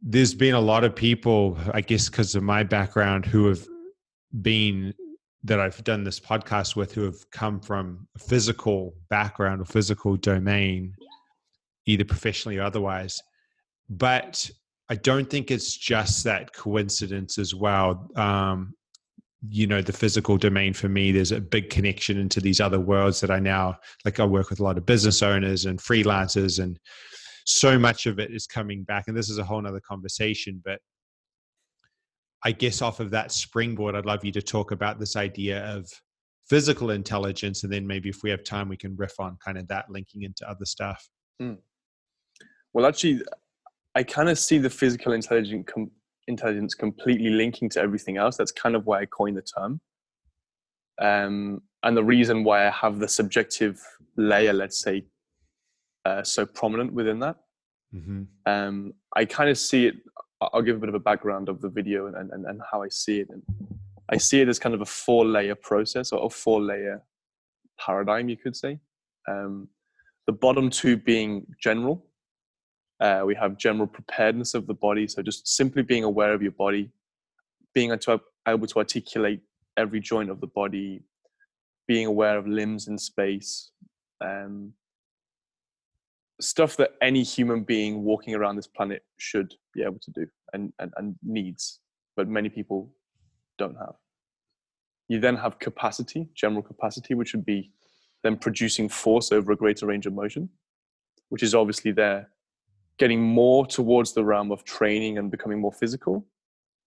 [0.00, 3.66] there's been a lot of people, I guess, because of my background, who have
[4.42, 4.94] been
[5.44, 10.16] that I've done this podcast with, who have come from a physical background or physical
[10.16, 10.94] domain
[11.86, 13.20] either professionally or otherwise.
[13.88, 14.50] But
[14.88, 18.10] I don't think it's just that coincidence as well.
[18.16, 18.74] Um,
[19.48, 23.20] you know, the physical domain for me, there's a big connection into these other worlds
[23.20, 24.20] that I now like.
[24.20, 26.78] I work with a lot of business owners and freelancers, and
[27.46, 29.04] so much of it is coming back.
[29.08, 30.80] And this is a whole other conversation, but
[32.44, 35.88] I guess off of that springboard, I'd love you to talk about this idea of
[36.48, 39.68] physical intelligence, and then maybe if we have time, we can riff on kind of
[39.68, 41.08] that linking into other stuff.
[41.40, 41.58] Mm.
[42.72, 43.22] Well, actually,
[43.94, 45.90] I kind of see the physical intelligence com-
[46.28, 48.36] intelligence completely linking to everything else.
[48.36, 49.80] That's kind of why I coined the term.
[51.00, 53.80] Um, and the reason why I have the subjective
[54.16, 55.04] layer, let's say,
[56.04, 57.36] uh, so prominent within that.
[57.94, 58.22] Mm-hmm.
[58.46, 59.96] Um, I kind of see it.
[60.40, 62.88] I'll give a bit of a background of the video and, and, and how I
[62.88, 63.28] see it.
[63.30, 63.42] And
[64.08, 67.02] I see it as kind of a four layer process or a four layer
[67.78, 68.78] paradigm, you could say.
[69.28, 69.68] Um,
[70.26, 72.06] the bottom two being general,
[73.00, 76.52] uh, we have general preparedness of the body, so just simply being aware of your
[76.52, 76.90] body,
[77.74, 79.40] being able to articulate
[79.76, 81.02] every joint of the body,
[81.86, 83.72] being aware of limbs in space,
[84.22, 84.72] um,
[86.40, 90.72] stuff that any human being walking around this planet should be able to do and,
[90.78, 91.80] and, and needs,
[92.16, 92.90] but many people
[93.58, 93.94] don't have.
[95.08, 97.70] You then have capacity, general capacity, which would be
[98.22, 100.48] then producing force over a greater range of motion,
[101.28, 102.28] which is obviously there
[102.98, 106.26] getting more towards the realm of training and becoming more physical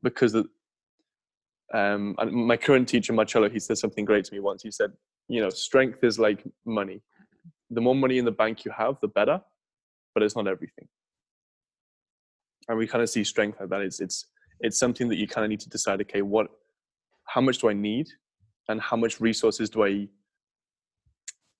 [0.03, 0.35] because
[1.73, 4.91] um, my current teacher Marcello he said something great to me once he said
[5.27, 7.01] you know strength is like money
[7.73, 9.41] the more money in the bank you have the better
[10.13, 10.87] but it's not everything.
[12.69, 13.81] And we kind of see strength like that.
[13.81, 14.27] It's it's
[14.59, 16.47] it's something that you kind of need to decide okay what
[17.25, 18.07] how much do i need?
[18.69, 20.07] And how much resources do i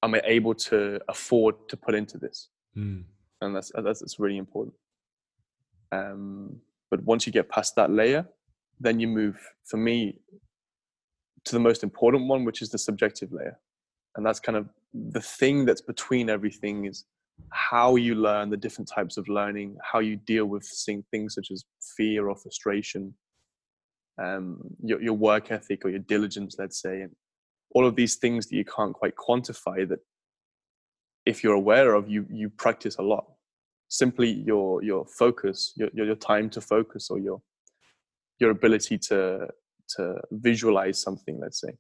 [0.04, 2.50] am i able to afford to put into this?
[2.78, 3.04] Mm
[3.44, 4.76] and that's that's, that's really important.
[5.92, 8.26] Um, but once you get past that layer,
[8.80, 10.20] then you move for me
[11.46, 13.60] to the most important one, which is the subjective layer,
[14.16, 17.06] and that's kind of the thing that's between everything is
[17.50, 21.50] how you learn the different types of learning, how you deal with seeing things such
[21.52, 21.66] as
[21.98, 23.14] fear or frustration,
[24.22, 27.12] um, your, your work ethic or your diligence, let's say, and
[27.72, 30.00] all of these things that you can't quite quantify that
[31.26, 33.26] if you're aware of, you you practice a lot.
[33.88, 37.42] Simply your your focus, your your time to focus, or your
[38.40, 39.48] your ability to
[39.96, 41.74] to visualize something, let's say.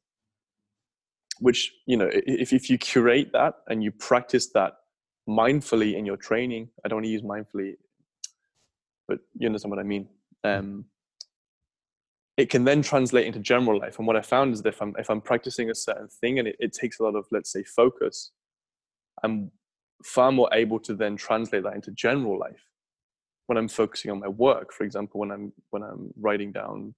[1.39, 4.73] Which you know, if if you curate that and you practice that
[5.27, 7.75] mindfully in your training, I don't want to use mindfully,
[9.07, 10.07] but you understand what I mean.
[10.43, 10.85] Um,
[12.35, 13.99] it can then translate into general life.
[13.99, 16.47] And what I found is that if I'm if I'm practicing a certain thing and
[16.47, 18.31] it, it takes a lot of let's say focus,
[19.23, 19.51] I'm
[20.03, 22.67] far more able to then translate that into general life
[23.47, 24.73] when I'm focusing on my work.
[24.73, 26.95] For example, when I'm when I'm writing down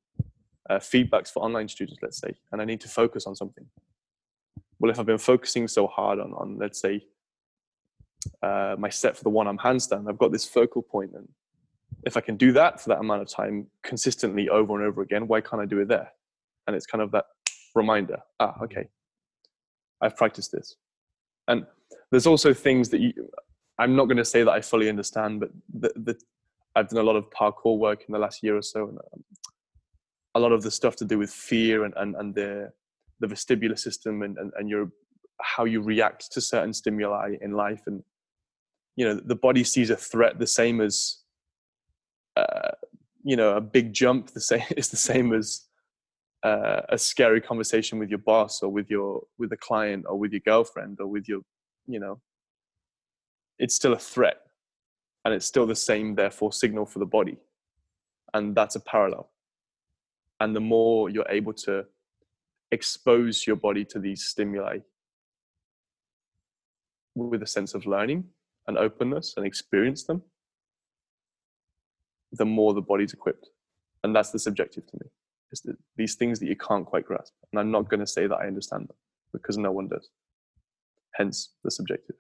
[0.70, 3.66] uh, feedbacks for online students, let's say, and I need to focus on something.
[4.80, 7.06] Well, if I've been focusing so hard on on let's say
[8.42, 11.12] uh, my set for the one arm handstand, I've got this focal point.
[11.14, 11.28] and
[12.04, 15.28] if I can do that for that amount of time consistently over and over again,
[15.28, 16.12] why can't I do it there?
[16.68, 17.26] And it's kind of that
[17.74, 18.20] reminder.
[18.40, 18.90] Ah, okay,
[20.02, 20.76] I've practiced this,
[21.48, 21.66] and
[22.12, 23.14] there's also things that you
[23.80, 26.18] i'm not going to say that i fully understand but the, the,
[26.76, 29.24] i've done a lot of parkour work in the last year or so and um,
[30.36, 32.72] a lot of the stuff to do with fear and, and, and the
[33.20, 34.90] the vestibular system and, and, and your
[35.42, 37.84] how you react to certain stimuli in life.
[37.88, 38.04] And
[38.96, 41.18] you know the body sees a threat the same as
[42.38, 42.72] uh,
[43.24, 45.66] you know a big jump the same is the same as
[46.44, 50.32] uh, a scary conversation with your boss or with your with a client or with
[50.32, 51.42] your girlfriend or with your
[51.88, 52.20] you know.
[53.58, 54.42] It's still a threat
[55.24, 57.38] and it's still the same therefore signal for the body.
[58.34, 59.32] And that's a parallel.
[60.40, 61.86] And the more you're able to
[62.72, 64.80] expose your body to these stimuli
[67.16, 68.26] with a sense of learning
[68.68, 70.22] and openness and experience them
[72.32, 73.50] the more the body's equipped.
[74.04, 75.10] And that's the subjective to me.
[75.52, 77.34] Is that these things that you can't quite grasp.
[77.52, 78.98] And i'm not going to say that i understand them
[79.32, 80.10] because no one does.
[81.14, 82.16] Hence the subjective.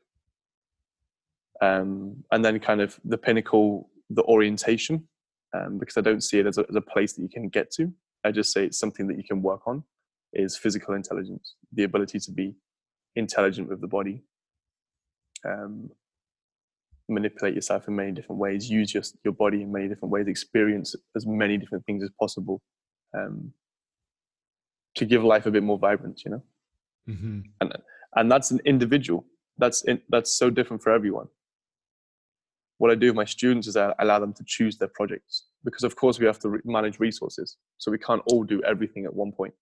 [1.61, 5.07] Um, and then kind of the pinnacle, the orientation,
[5.53, 7.71] um, because I don't see it as a, as a place that you can get
[7.71, 7.91] to.
[8.23, 9.83] I just say it's something that you can work on,
[10.35, 12.55] is physical intelligence, the ability to be
[13.15, 14.23] intelligent with the body,
[15.45, 15.89] um,
[17.07, 20.95] manipulate yourself in many different ways, use your, your body in many different ways, experience
[21.15, 22.61] as many different things as possible
[23.17, 23.53] um,
[24.95, 26.43] to give life a bit more vibrant, you know?
[27.07, 27.41] Mm-hmm.
[27.61, 27.73] And
[28.15, 29.25] and that's an individual
[29.57, 31.27] that's in, that's so different for everyone
[32.77, 35.83] what i do with my students is i allow them to choose their projects because
[35.83, 39.13] of course we have to re- manage resources so we can't all do everything at
[39.13, 39.53] one point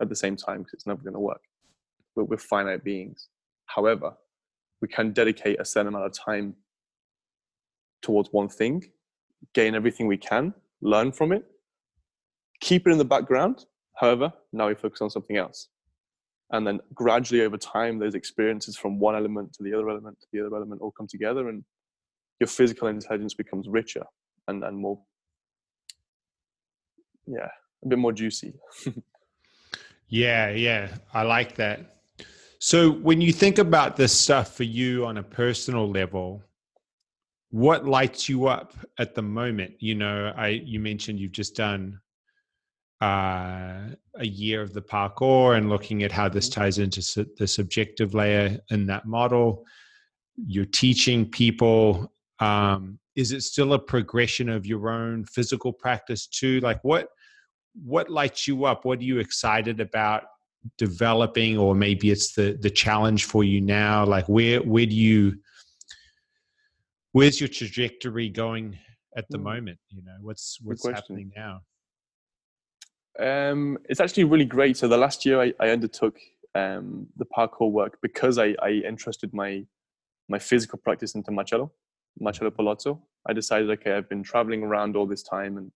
[0.00, 1.42] at the same time because it's never going to work.
[2.14, 3.28] We're, we're finite beings.
[3.66, 4.14] However
[4.80, 6.54] we can dedicate a certain amount of time
[8.02, 8.82] towards one thing
[9.54, 11.44] gain everything we can learn from it
[12.60, 15.68] keep it in the background however now we focus on something else.
[16.52, 20.26] And then gradually over time those experiences from one element to the other element to
[20.32, 21.62] the other element all come together and
[22.40, 24.04] your physical intelligence becomes richer
[24.48, 24.98] and, and more
[27.26, 27.48] yeah
[27.84, 28.54] a bit more juicy
[30.10, 31.96] yeah yeah i like that
[32.58, 36.42] so when you think about this stuff for you on a personal level
[37.50, 41.98] what lights you up at the moment you know i you mentioned you've just done
[43.00, 46.60] uh, a year of the parkour and looking at how this mm-hmm.
[46.60, 49.64] ties into su- the subjective layer in that model.
[50.36, 52.12] You're teaching people.
[52.40, 56.60] Um, is it still a progression of your own physical practice too?
[56.60, 57.08] Like what
[57.74, 58.84] what lights you up?
[58.84, 60.24] What are you excited about
[60.76, 64.04] developing, or maybe it's the the challenge for you now?
[64.04, 65.38] Like where where do you
[67.12, 68.78] where's your trajectory going
[69.16, 69.44] at the mm.
[69.44, 69.78] moment?
[69.88, 71.60] You know, what's what's happening now?
[73.18, 74.76] Um, it's actually really great.
[74.76, 76.16] So the last year I, I undertook
[76.54, 79.64] um, the parkour work because I, I entrusted my
[80.28, 81.72] my physical practice into Marcello,
[82.20, 83.00] Marcello Palozzo.
[83.26, 85.72] I decided, okay, I've been traveling around all this time and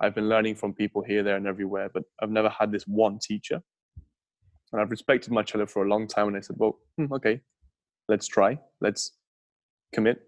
[0.00, 3.18] I've been learning from people here, there, and everywhere, but I've never had this one
[3.18, 3.60] teacher.
[4.72, 6.28] And I've respected Marcello for a long time.
[6.28, 7.40] And I said, well, hmm, okay,
[8.08, 9.12] let's try, let's
[9.92, 10.20] commit.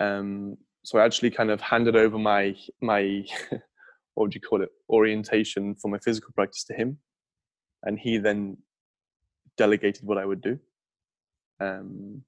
[0.00, 3.24] Um, so I actually kind of handed over my my
[4.14, 6.98] what would you call it orientation for my physical practice to him,
[7.84, 8.58] and he then
[9.56, 10.58] delegated what I would do,
[11.60, 12.22] um,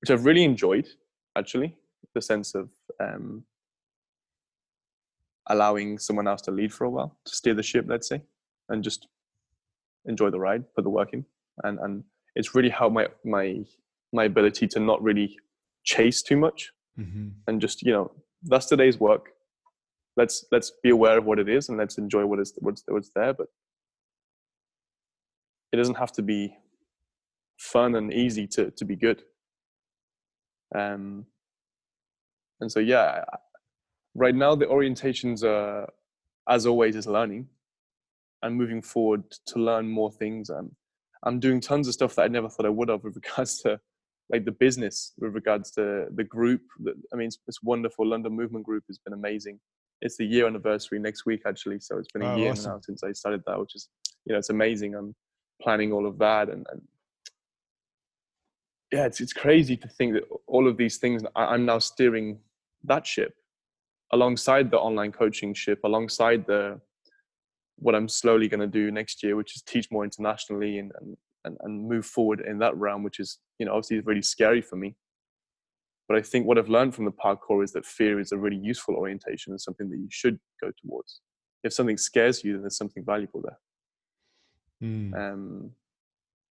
[0.00, 0.88] which I've really enjoyed
[1.36, 1.76] actually
[2.14, 3.44] the sense of um,
[5.48, 8.22] allowing someone else to lead for a while, to steer the ship, let's say,
[8.68, 9.08] and just
[10.06, 11.24] enjoy the ride, put the work in,
[11.64, 13.64] and and it's really helped my my
[14.12, 15.36] my ability to not really
[15.84, 17.28] chase too much, mm-hmm.
[17.46, 18.10] and just you know
[18.42, 19.30] that's today's work.
[20.16, 23.10] Let's let's be aware of what it is and let's enjoy what is what's what's
[23.14, 23.48] there, but
[25.72, 26.56] it doesn't have to be
[27.58, 29.22] fun and easy to to be good.
[30.74, 31.26] Um,
[32.60, 33.24] and so yeah,
[34.16, 35.88] right now the orientations are
[36.48, 37.46] as always is learning
[38.42, 40.50] and moving forward to learn more things.
[40.50, 40.74] And
[41.24, 43.80] i'm doing tons of stuff that i never thought i would have with regards to
[44.30, 46.62] like the business with regards to the group.
[47.12, 48.06] I mean it's, it's wonderful.
[48.06, 49.60] London movement group has been amazing.
[50.02, 52.72] It's the year anniversary next week actually so it's been a oh, year awesome.
[52.72, 53.88] now since i started that which is
[54.24, 54.94] you know it's amazing.
[54.94, 55.14] I'm
[55.62, 56.82] planning all of that and, and
[58.92, 62.38] yeah it's, it's crazy to think that all of these things i'm now steering
[62.84, 63.34] that ship
[64.12, 66.80] alongside the online coaching ship, alongside the
[67.78, 71.16] what I'm slowly going to do next year, which is teach more internationally and, and
[71.62, 74.96] and move forward in that realm, which is you know obviously really scary for me.
[76.08, 78.56] But I think what I've learned from the parkour is that fear is a really
[78.56, 81.20] useful orientation and something that you should go towards.
[81.64, 83.58] If something scares you, then there's something valuable there.
[84.88, 85.14] Mm.
[85.18, 85.70] Um,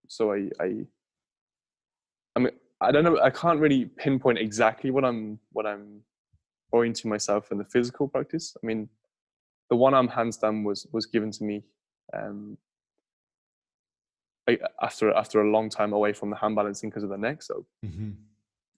[0.08, 0.86] so I, I,
[2.36, 2.52] I mean,
[2.82, 3.20] I don't know.
[3.22, 6.02] I can't really pinpoint exactly what I'm what I'm
[6.72, 8.56] orienting myself in the physical practice.
[8.62, 8.90] I mean,
[9.70, 11.64] the one arm handstand was was given to me
[12.14, 12.58] um,
[14.82, 17.42] after after a long time away from the hand balancing because of the neck.
[17.42, 18.12] So mm-hmm.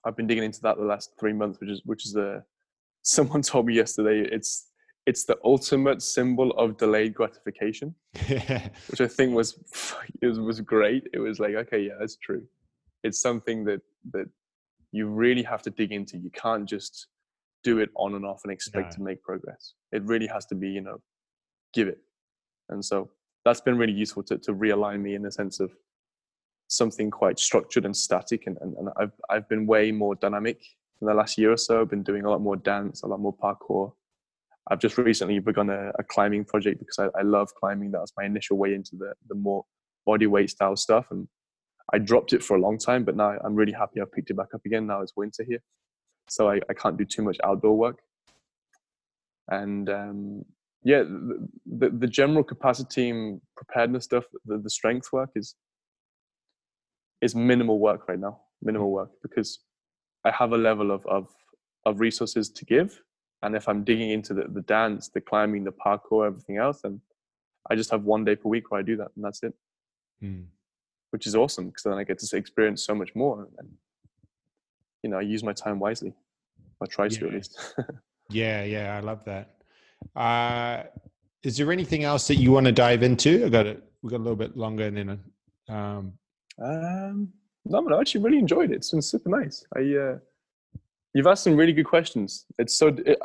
[0.05, 2.43] I've been digging into that the last three months, which is which is the
[3.01, 4.67] someone told me yesterday it's
[5.05, 7.95] it's the ultimate symbol of delayed gratification,
[8.89, 9.57] which I think was
[10.21, 11.07] it was, was great.
[11.13, 12.43] It was like okay, yeah, that's true.
[13.03, 13.81] It's something that
[14.11, 14.29] that
[14.91, 16.17] you really have to dig into.
[16.17, 17.07] You can't just
[17.63, 19.73] do it on and off and expect to make progress.
[19.91, 20.97] It really has to be, you know,
[21.73, 21.99] give it.
[22.69, 23.09] And so
[23.45, 25.71] that's been really useful to, to realign me in the sense of
[26.67, 28.43] something quite structured and static.
[28.47, 30.61] And, and, and I've, I've been way more dynamic
[31.01, 31.81] in the last year or so.
[31.81, 33.93] I've been doing a lot more dance, a lot more parkour.
[34.69, 37.91] I've just recently begun a, a climbing project because I, I love climbing.
[37.91, 39.63] That was my initial way into the, the more
[40.05, 41.07] body weight style stuff.
[41.09, 41.27] And
[41.93, 44.35] I dropped it for a long time, but now I'm really happy I've picked it
[44.35, 44.87] back up again.
[44.87, 45.59] Now it's winter here
[46.29, 47.99] so I, I can't do too much outdoor work.
[49.49, 50.45] And um,
[50.83, 55.55] yeah, the, the, the, general capacity and preparedness stuff, the, the strength work is
[57.21, 59.59] is minimal work right now, minimal work because
[60.23, 61.29] I have a level of of,
[61.85, 63.01] of resources to give.
[63.43, 67.01] And if I'm digging into the, the dance, the climbing, the parkour, everything else, then
[67.69, 69.53] I just have one day per week where I do that, and that's it.
[70.23, 70.45] Mm.
[71.11, 73.69] Which is awesome because then I get to experience so much more and
[75.03, 76.13] you know, I use my time wisely.
[76.81, 77.19] I try yeah.
[77.19, 77.75] to at least.
[78.29, 79.55] yeah, yeah, I love that.
[80.15, 80.83] Uh,
[81.43, 83.45] is there anything else that you want to dive into?
[83.45, 83.83] I got it.
[84.01, 85.19] We got a little bit longer, and then.
[85.69, 86.13] Um,
[86.63, 87.29] um,
[87.65, 88.75] no, but I actually really enjoyed it.
[88.75, 89.65] It's been super nice.
[89.75, 90.17] I, uh,
[91.13, 92.45] you've asked some really good questions.
[92.57, 93.19] It's so, it,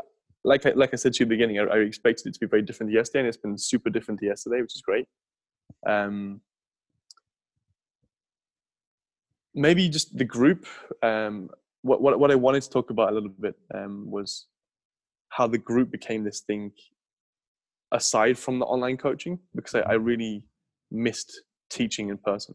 [0.44, 2.40] like, I, like I said to you at the beginning, I, I expected it to
[2.40, 5.06] be very different yesterday, and it's been super different to yesterday, which is great.
[5.86, 6.40] Um,
[9.54, 10.66] maybe just the group.
[11.02, 11.50] Um,
[11.82, 14.46] what, what, what I wanted to talk about a little bit um, was
[15.30, 16.72] how the group became this thing
[17.92, 20.44] aside from the online coaching because I, I really
[20.90, 22.54] missed teaching in person.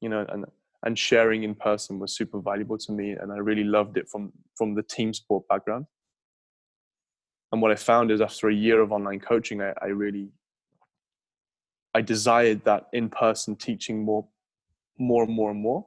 [0.00, 0.44] You know, and
[0.84, 4.32] and sharing in person was super valuable to me, and I really loved it from
[4.56, 5.86] from the team sport background.
[7.50, 10.30] And what I found is after a year of online coaching, I, I really
[11.94, 14.26] I desired that in person teaching more,
[14.98, 15.86] more and more and more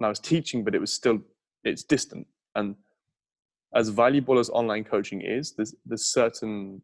[0.00, 1.20] and I was teaching, but it was still
[1.62, 2.26] it's distant.
[2.54, 2.74] And
[3.74, 6.80] as valuable as online coaching is, there's there's certain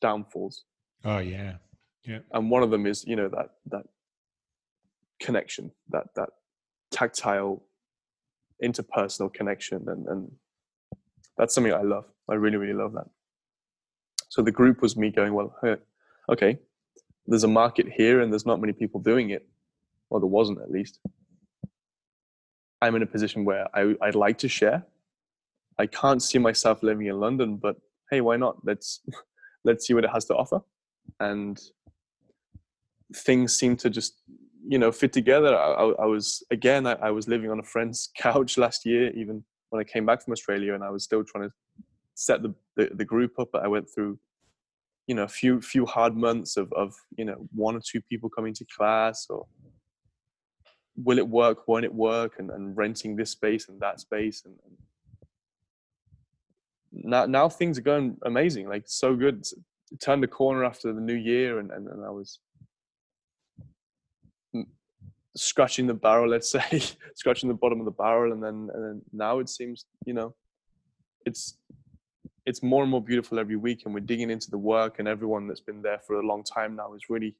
[0.00, 0.64] downfalls.
[1.04, 1.56] Oh yeah,
[2.04, 2.20] yeah.
[2.32, 3.84] And one of them is you know that that
[5.20, 6.30] connection, that that
[6.90, 7.62] tactile,
[8.64, 10.32] interpersonal connection, and and
[11.36, 12.06] that's something I love.
[12.30, 13.08] I really really love that.
[14.30, 15.54] So the group was me going, well,
[16.30, 16.58] okay,
[17.26, 19.46] there's a market here, and there's not many people doing it.
[20.08, 21.00] Well, there wasn't at least.
[22.82, 24.84] I'm in a position where I, I'd like to share.
[25.78, 27.76] I can't see myself living in London, but
[28.10, 28.56] hey, why not?
[28.64, 29.00] Let's
[29.64, 30.60] let's see what it has to offer.
[31.20, 31.60] And
[33.14, 34.20] things seem to just
[34.66, 35.56] you know fit together.
[35.56, 39.44] I, I was again, I, I was living on a friend's couch last year, even
[39.70, 41.54] when I came back from Australia, and I was still trying to
[42.14, 43.50] set the, the, the group up.
[43.52, 44.18] But I went through
[45.06, 48.28] you know a few few hard months of of you know one or two people
[48.28, 49.46] coming to class or
[50.96, 54.54] will it work won't it work and, and renting this space and that space and,
[54.64, 54.76] and
[56.92, 59.44] now now things are going amazing like so good.
[60.00, 62.38] Turned the corner after the new year and, and, and i was
[65.36, 66.82] scratching the barrel let's say
[67.14, 70.34] scratching the bottom of the barrel and then and then now it seems you know
[71.24, 71.56] it's
[72.44, 75.46] it's more and more beautiful every week and we're digging into the work and everyone
[75.46, 77.34] that's been there for a long time now is really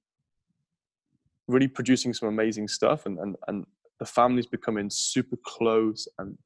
[1.49, 3.67] really producing some amazing stuff and and, and
[3.99, 6.37] the family's becoming super close and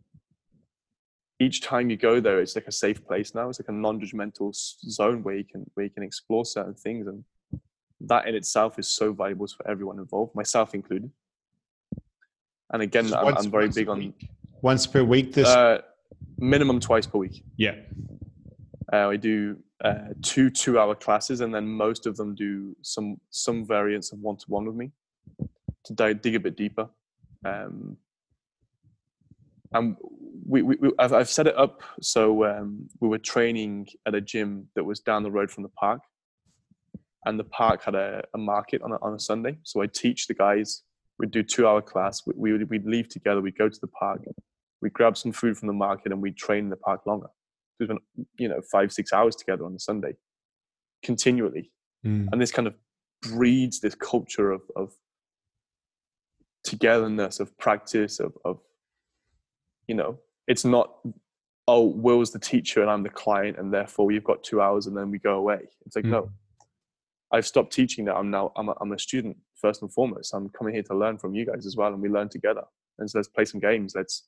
[1.39, 3.49] each time you go there it's like a safe place now.
[3.49, 7.25] It's like a non-judgmental zone where you can where you can explore certain things and
[8.01, 11.11] that in itself is so valuable for everyone involved myself included.
[12.73, 14.15] And again I'm, once, I'm, very big on
[14.63, 15.83] once per week this uh,
[16.39, 17.45] minimum twice per week.
[17.57, 17.75] Yeah.
[18.93, 23.67] Uh, I do uh, two two-hour classes, and then most of them do some some
[23.67, 24.91] variants of one-to-one with me
[25.85, 26.89] to dig, dig a bit deeper.
[27.45, 27.97] Um,
[29.73, 29.97] and
[30.47, 34.21] we, we, we I've, I've, set it up so um, we were training at a
[34.21, 36.01] gym that was down the road from the park,
[37.27, 39.59] and the park had a, a market on a, on a Sunday.
[39.63, 40.83] So I teach the guys.
[41.19, 42.23] We'd do two-hour class.
[42.27, 43.41] We, we would we'd leave together.
[43.41, 44.23] We'd go to the park.
[44.81, 47.29] We'd grab some food from the market, and we'd train in the park longer
[47.79, 48.01] we spent
[48.39, 50.15] you know five six hours together on a Sunday,
[51.03, 51.73] continually,
[52.05, 52.29] mm.
[52.31, 52.75] and this kind of
[53.23, 54.93] breeds this culture of of
[56.65, 58.59] togetherness, of practice, of of
[59.87, 60.95] you know, it's not
[61.69, 64.97] oh Will's the teacher and I'm the client, and therefore you've got two hours and
[64.97, 65.61] then we go away.
[65.85, 66.11] It's like mm.
[66.11, 66.31] no,
[67.33, 68.17] I've stopped teaching that.
[68.17, 70.35] I'm now I'm a, I'm a student first and foremost.
[70.35, 72.63] I'm coming here to learn from you guys as well, and we learn together.
[72.99, 73.95] And so let's play some games.
[73.95, 74.27] Let's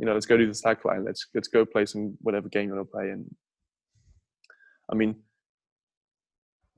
[0.00, 1.04] you know, let's go do the slack line.
[1.04, 3.10] Let's let's go play some whatever game you want to play.
[3.10, 3.26] And
[4.90, 5.14] I mean,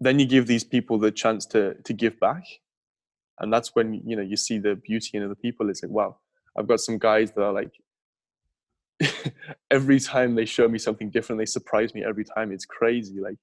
[0.01, 2.43] then you give these people the chance to to give back,
[3.39, 5.71] and that's when you know you see the beauty in other people.
[5.71, 6.19] It's like, wow,
[6.59, 7.73] I've got some guys that are like.
[9.71, 12.53] every time they show me something different, they surprise me every time.
[12.53, 13.19] It's crazy.
[13.21, 13.37] Like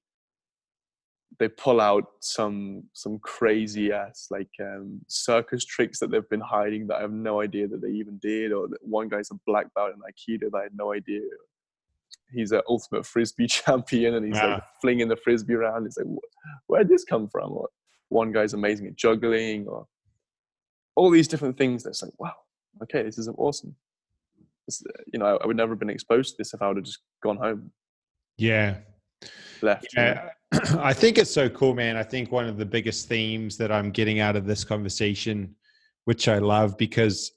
[1.40, 6.86] they pull out some some crazy ass like um, circus tricks that they've been hiding
[6.86, 8.52] that I have no idea that they even did.
[8.52, 11.22] Or one guy's a black belt in Aikido that I had no idea.
[12.30, 14.54] He's an ultimate frisbee champion, and he's yeah.
[14.54, 15.86] like flinging the frisbee around.
[15.86, 16.06] It's like,
[16.66, 17.52] where did this come from?
[17.52, 17.68] Or
[18.10, 19.86] one guy's amazing at juggling, or
[20.96, 21.82] all these different things.
[21.82, 22.34] That's like, wow,
[22.82, 23.74] okay, this is awesome.
[24.66, 26.76] This, you know, I, I would never have been exposed to this if I would
[26.76, 27.72] have just gone home.
[28.36, 28.76] Yeah,
[29.62, 29.86] left.
[29.96, 30.28] Yeah.
[30.78, 31.96] I think it's so cool, man.
[31.96, 35.54] I think one of the biggest themes that I'm getting out of this conversation,
[36.06, 37.32] which I love because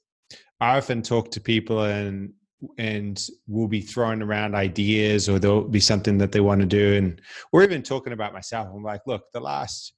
[0.59, 2.33] I often talk to people and
[2.77, 6.95] and we'll be throwing around ideas or there'll be something that they want to do.
[6.95, 8.69] And we're even talking about myself.
[8.73, 9.93] I'm like look the last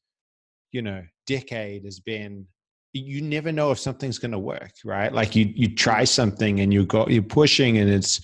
[0.71, 2.45] you know decade has been
[2.93, 5.13] you never know if something's going to work right?
[5.13, 8.19] Like you you try something and you go you're pushing and it's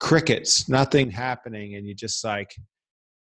[0.00, 1.74] crickets nothing happening.
[1.74, 2.54] And you're just like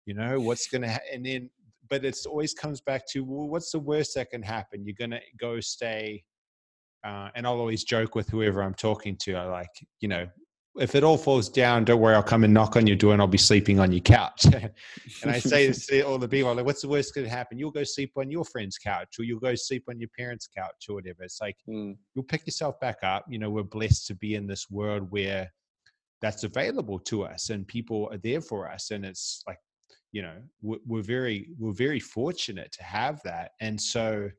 [0.05, 1.49] you know what's going to ha- and then
[1.89, 4.85] but it always comes back to well what's the worst that can happen?
[4.85, 6.23] You're going to go stay
[7.03, 10.27] uh, and i'll always joke with whoever i'm talking to i like you know
[10.79, 13.21] if it all falls down don't worry i'll come and knock on your door and
[13.21, 14.45] i'll be sleeping on your couch.
[15.23, 17.57] And i say this to all the people like what's the worst that can happen?
[17.57, 20.85] You'll go sleep on your friend's couch or you'll go sleep on your parents couch
[20.87, 21.23] or whatever.
[21.23, 21.95] It's like mm.
[22.15, 25.51] you'll pick yourself back up you know we're blessed to be in this world where
[26.21, 28.91] that's available to us and people are there for us.
[28.91, 29.57] And it's like
[30.11, 33.51] you know we're very we're very fortunate to have that.
[33.61, 34.29] And so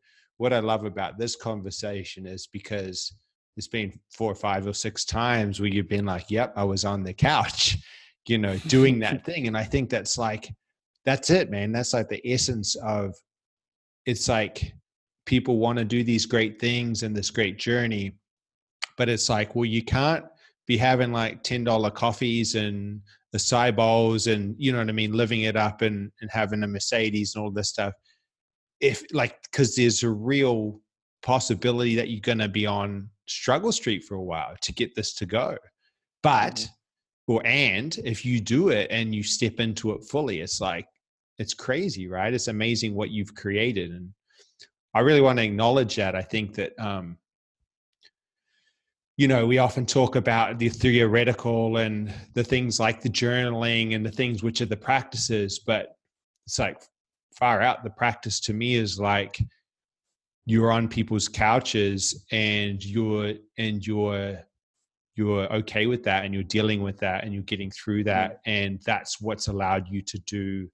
[0.43, 3.15] what i love about this conversation is because
[3.57, 6.85] it's been four or five or six times where you've been like yep i was
[6.85, 7.79] on the couch
[8.27, 9.47] you know doing that thing.
[9.47, 10.51] And i think that's like
[11.05, 11.73] that's it man.
[11.73, 13.15] That's like the essence of
[14.07, 14.73] it's like
[15.27, 18.13] people want to do these great things and this great journey
[18.97, 20.25] but it's like well you can't
[20.67, 23.01] be having like ten dollar coffees and
[23.33, 26.63] the acai bowls and you know what I mean, living it up and and having
[26.63, 27.95] a Mercedes and all this stuff.
[28.81, 30.81] If like because there's a real
[31.23, 35.27] possibility that you're gonna be on struggle street for a while to get this to
[35.27, 35.57] go.
[36.23, 36.69] But
[37.31, 37.33] Mm-hmm.
[37.35, 40.87] or and if you do it and you step into it fully, it's like
[41.39, 42.35] it's crazy, right?
[42.35, 43.91] It's amazing what you've created.
[43.91, 44.11] And
[44.95, 46.15] I really want to acknowledge that.
[46.15, 47.17] I think that um,
[49.17, 54.05] you know, we often talk about the theoretical and the things like the journaling and
[54.05, 55.97] the things which are the practices, but
[56.47, 56.81] it's like
[57.37, 57.85] far out.
[57.85, 59.39] The practice to me is like
[60.47, 64.41] you're on people's couches and you're and you're
[65.15, 68.81] you're okay with that and you're dealing with that and you're getting through that and
[68.87, 70.69] that's what's allowed you to do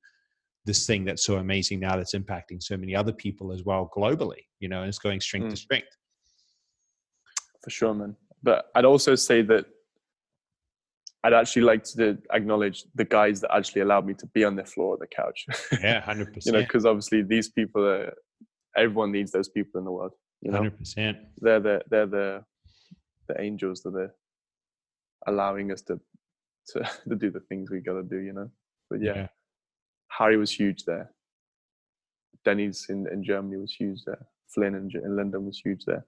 [0.65, 4.47] this thing that's so amazing now that's impacting so many other people as well globally
[4.61, 5.59] you know and it's going strength to Mm.
[5.59, 5.89] strength
[7.63, 8.17] for sure, man.
[8.43, 9.67] But I'd also say that
[11.25, 14.65] I'd actually like to acknowledge the guys that actually allowed me to be on the
[14.65, 15.47] floor of the couch.
[15.83, 18.15] yeah 100% you know, because obviously these people are.
[18.77, 20.13] Everyone needs those people in the world.
[20.41, 22.45] You know, 100% they're the they're the
[23.29, 24.15] the angels that are
[25.27, 26.01] allowing us to
[26.69, 28.19] to to do the things we got to do.
[28.19, 28.51] You know,
[28.89, 29.27] but yeah, Yeah.
[30.11, 31.11] Harry was huge there.
[32.45, 34.25] Denny's in, in Germany was huge there.
[34.55, 36.07] Flynn in, in London was huge there.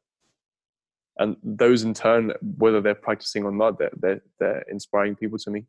[1.20, 5.50] And those in turn, whether they're practicing or not, they're, they're, they're inspiring people to
[5.50, 5.60] me.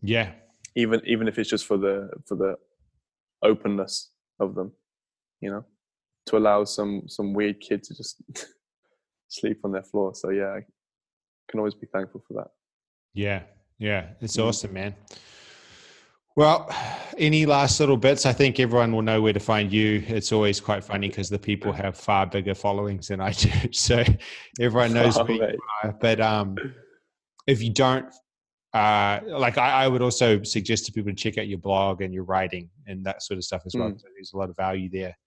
[0.00, 0.28] yeah
[0.76, 1.94] Even even if it's just for the
[2.28, 2.52] for the
[3.42, 3.94] openness
[4.38, 4.72] of them,
[5.40, 5.64] you know,
[6.26, 8.22] to allow some some weird kid to just
[9.28, 10.14] sleep on their floor.
[10.14, 10.60] So yeah, I
[11.48, 12.50] can always be thankful for that.
[13.14, 13.40] Yeah,
[13.78, 14.44] yeah, it's Mm.
[14.46, 14.94] awesome, man.
[16.38, 16.72] Well,
[17.18, 18.24] any last little bits?
[18.24, 20.04] I think everyone will know where to find you.
[20.06, 24.04] It's always quite funny because the people have far bigger followings than I do, so
[24.60, 25.96] everyone knows Oh, where you are.
[26.00, 26.56] But um,
[27.48, 28.06] if you don't,
[28.72, 32.14] uh, like I, I would also suggest to people to check out your blog and
[32.14, 33.88] your writing and that sort of stuff as well.
[33.88, 34.00] Mm.
[34.00, 35.18] So there's a lot of value there.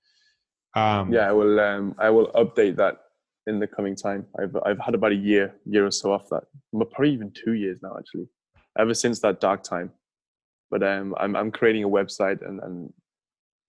[0.78, 1.60] Um, yeah, I will.
[1.60, 3.00] Um, I will update that
[3.48, 4.28] in the coming time.
[4.40, 6.46] I've I've had about a year, year or so off that.
[6.74, 8.30] Probably even two years now, actually.
[8.80, 9.92] Ever since that dark time,
[10.72, 12.92] but um, I'm I'm creating a website and and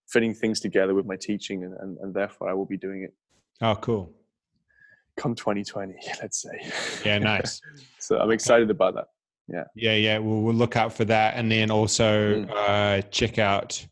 [0.07, 3.13] fitting things together with my teaching, and and, and therefore I will be doing it
[3.61, 4.11] Oh, cool.
[5.17, 5.93] come 2020.
[6.21, 6.71] Let's say.
[7.05, 7.61] Yeah, nice.
[7.99, 9.07] so I'm excited about that.
[9.75, 10.17] Yeah, yeah.
[10.19, 12.49] We'll, we'll look out for that, and then also Mm.
[12.49, 13.85] uh, check out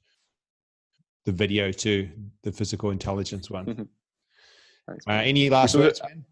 [1.26, 2.09] the video too,
[2.43, 3.66] the physical intelligence one.
[3.66, 3.88] Mhm.
[4.88, 6.01] Thanks, Uh, any last should- words?
[6.01, 6.26] man?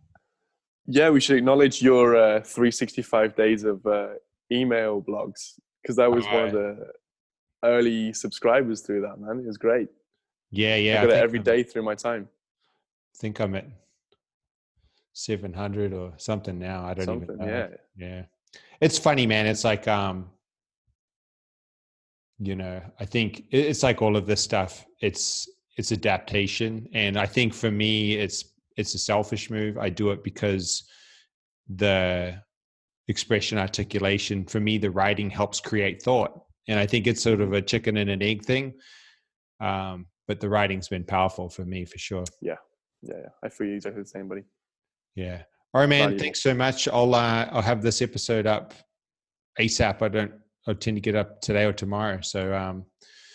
[0.88, 4.14] yeah, we should acknowledge your uh, 365 days of uh,
[4.52, 5.60] email blogs
[5.90, 6.86] because that was one of the
[7.64, 9.40] early subscribers through that man.
[9.40, 9.88] It was great.
[10.52, 11.00] Yeah, yeah.
[11.02, 12.28] I got it every I'm- day through my time.
[13.18, 13.66] think I'm at
[15.14, 16.86] seven hundred or something now.
[16.86, 17.70] I don't Something, even know.
[17.98, 18.08] yeah.
[18.08, 18.22] yeah.
[18.82, 19.48] It's funny, man.
[19.48, 20.30] It's like um,
[22.38, 24.86] you know, I think it's like all of this stuff.
[25.02, 28.46] It's it's adaptation, and I think for me, it's
[28.78, 29.80] it's a selfish move.
[29.80, 30.84] I do it because
[31.68, 32.40] the
[33.10, 36.32] expression articulation for me the writing helps create thought
[36.70, 38.74] and i think it's sort of a chicken and an egg thing
[39.62, 42.56] um, but the writing's been powerful for me for sure Yeah,
[43.02, 43.28] yeah.
[43.44, 44.44] I feel exactly the same, buddy.
[45.16, 45.42] yeah
[45.74, 46.20] all right man Valuable.
[46.24, 48.74] thanks so much i'll uh, i'll have this episode up
[49.60, 50.32] asap i don't
[50.68, 52.86] i tend to get up today or tomorrow so um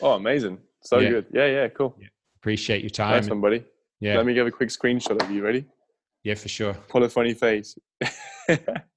[0.00, 0.58] Oh, amazing.
[0.82, 1.08] So Yeah.
[1.08, 1.26] good.
[1.32, 1.96] Yeah, yeah, cool.
[2.40, 3.64] appreciate your time Nice one, buddy.
[4.00, 5.42] yeah Let me give a quick screenshot of you.
[5.44, 5.64] Ready?
[6.24, 7.76] yeah for sure Pull a funny face.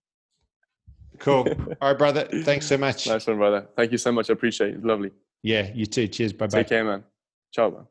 [1.19, 1.47] cool
[1.81, 3.67] all right brother thanks so much nice one, brother.
[3.75, 4.29] Thank you so much.
[4.29, 4.83] I appreciate it.
[4.83, 5.11] Lovely.
[5.43, 7.03] yeah you too cheers bye bye Take care, man.
[7.53, 7.87] Ciao, man.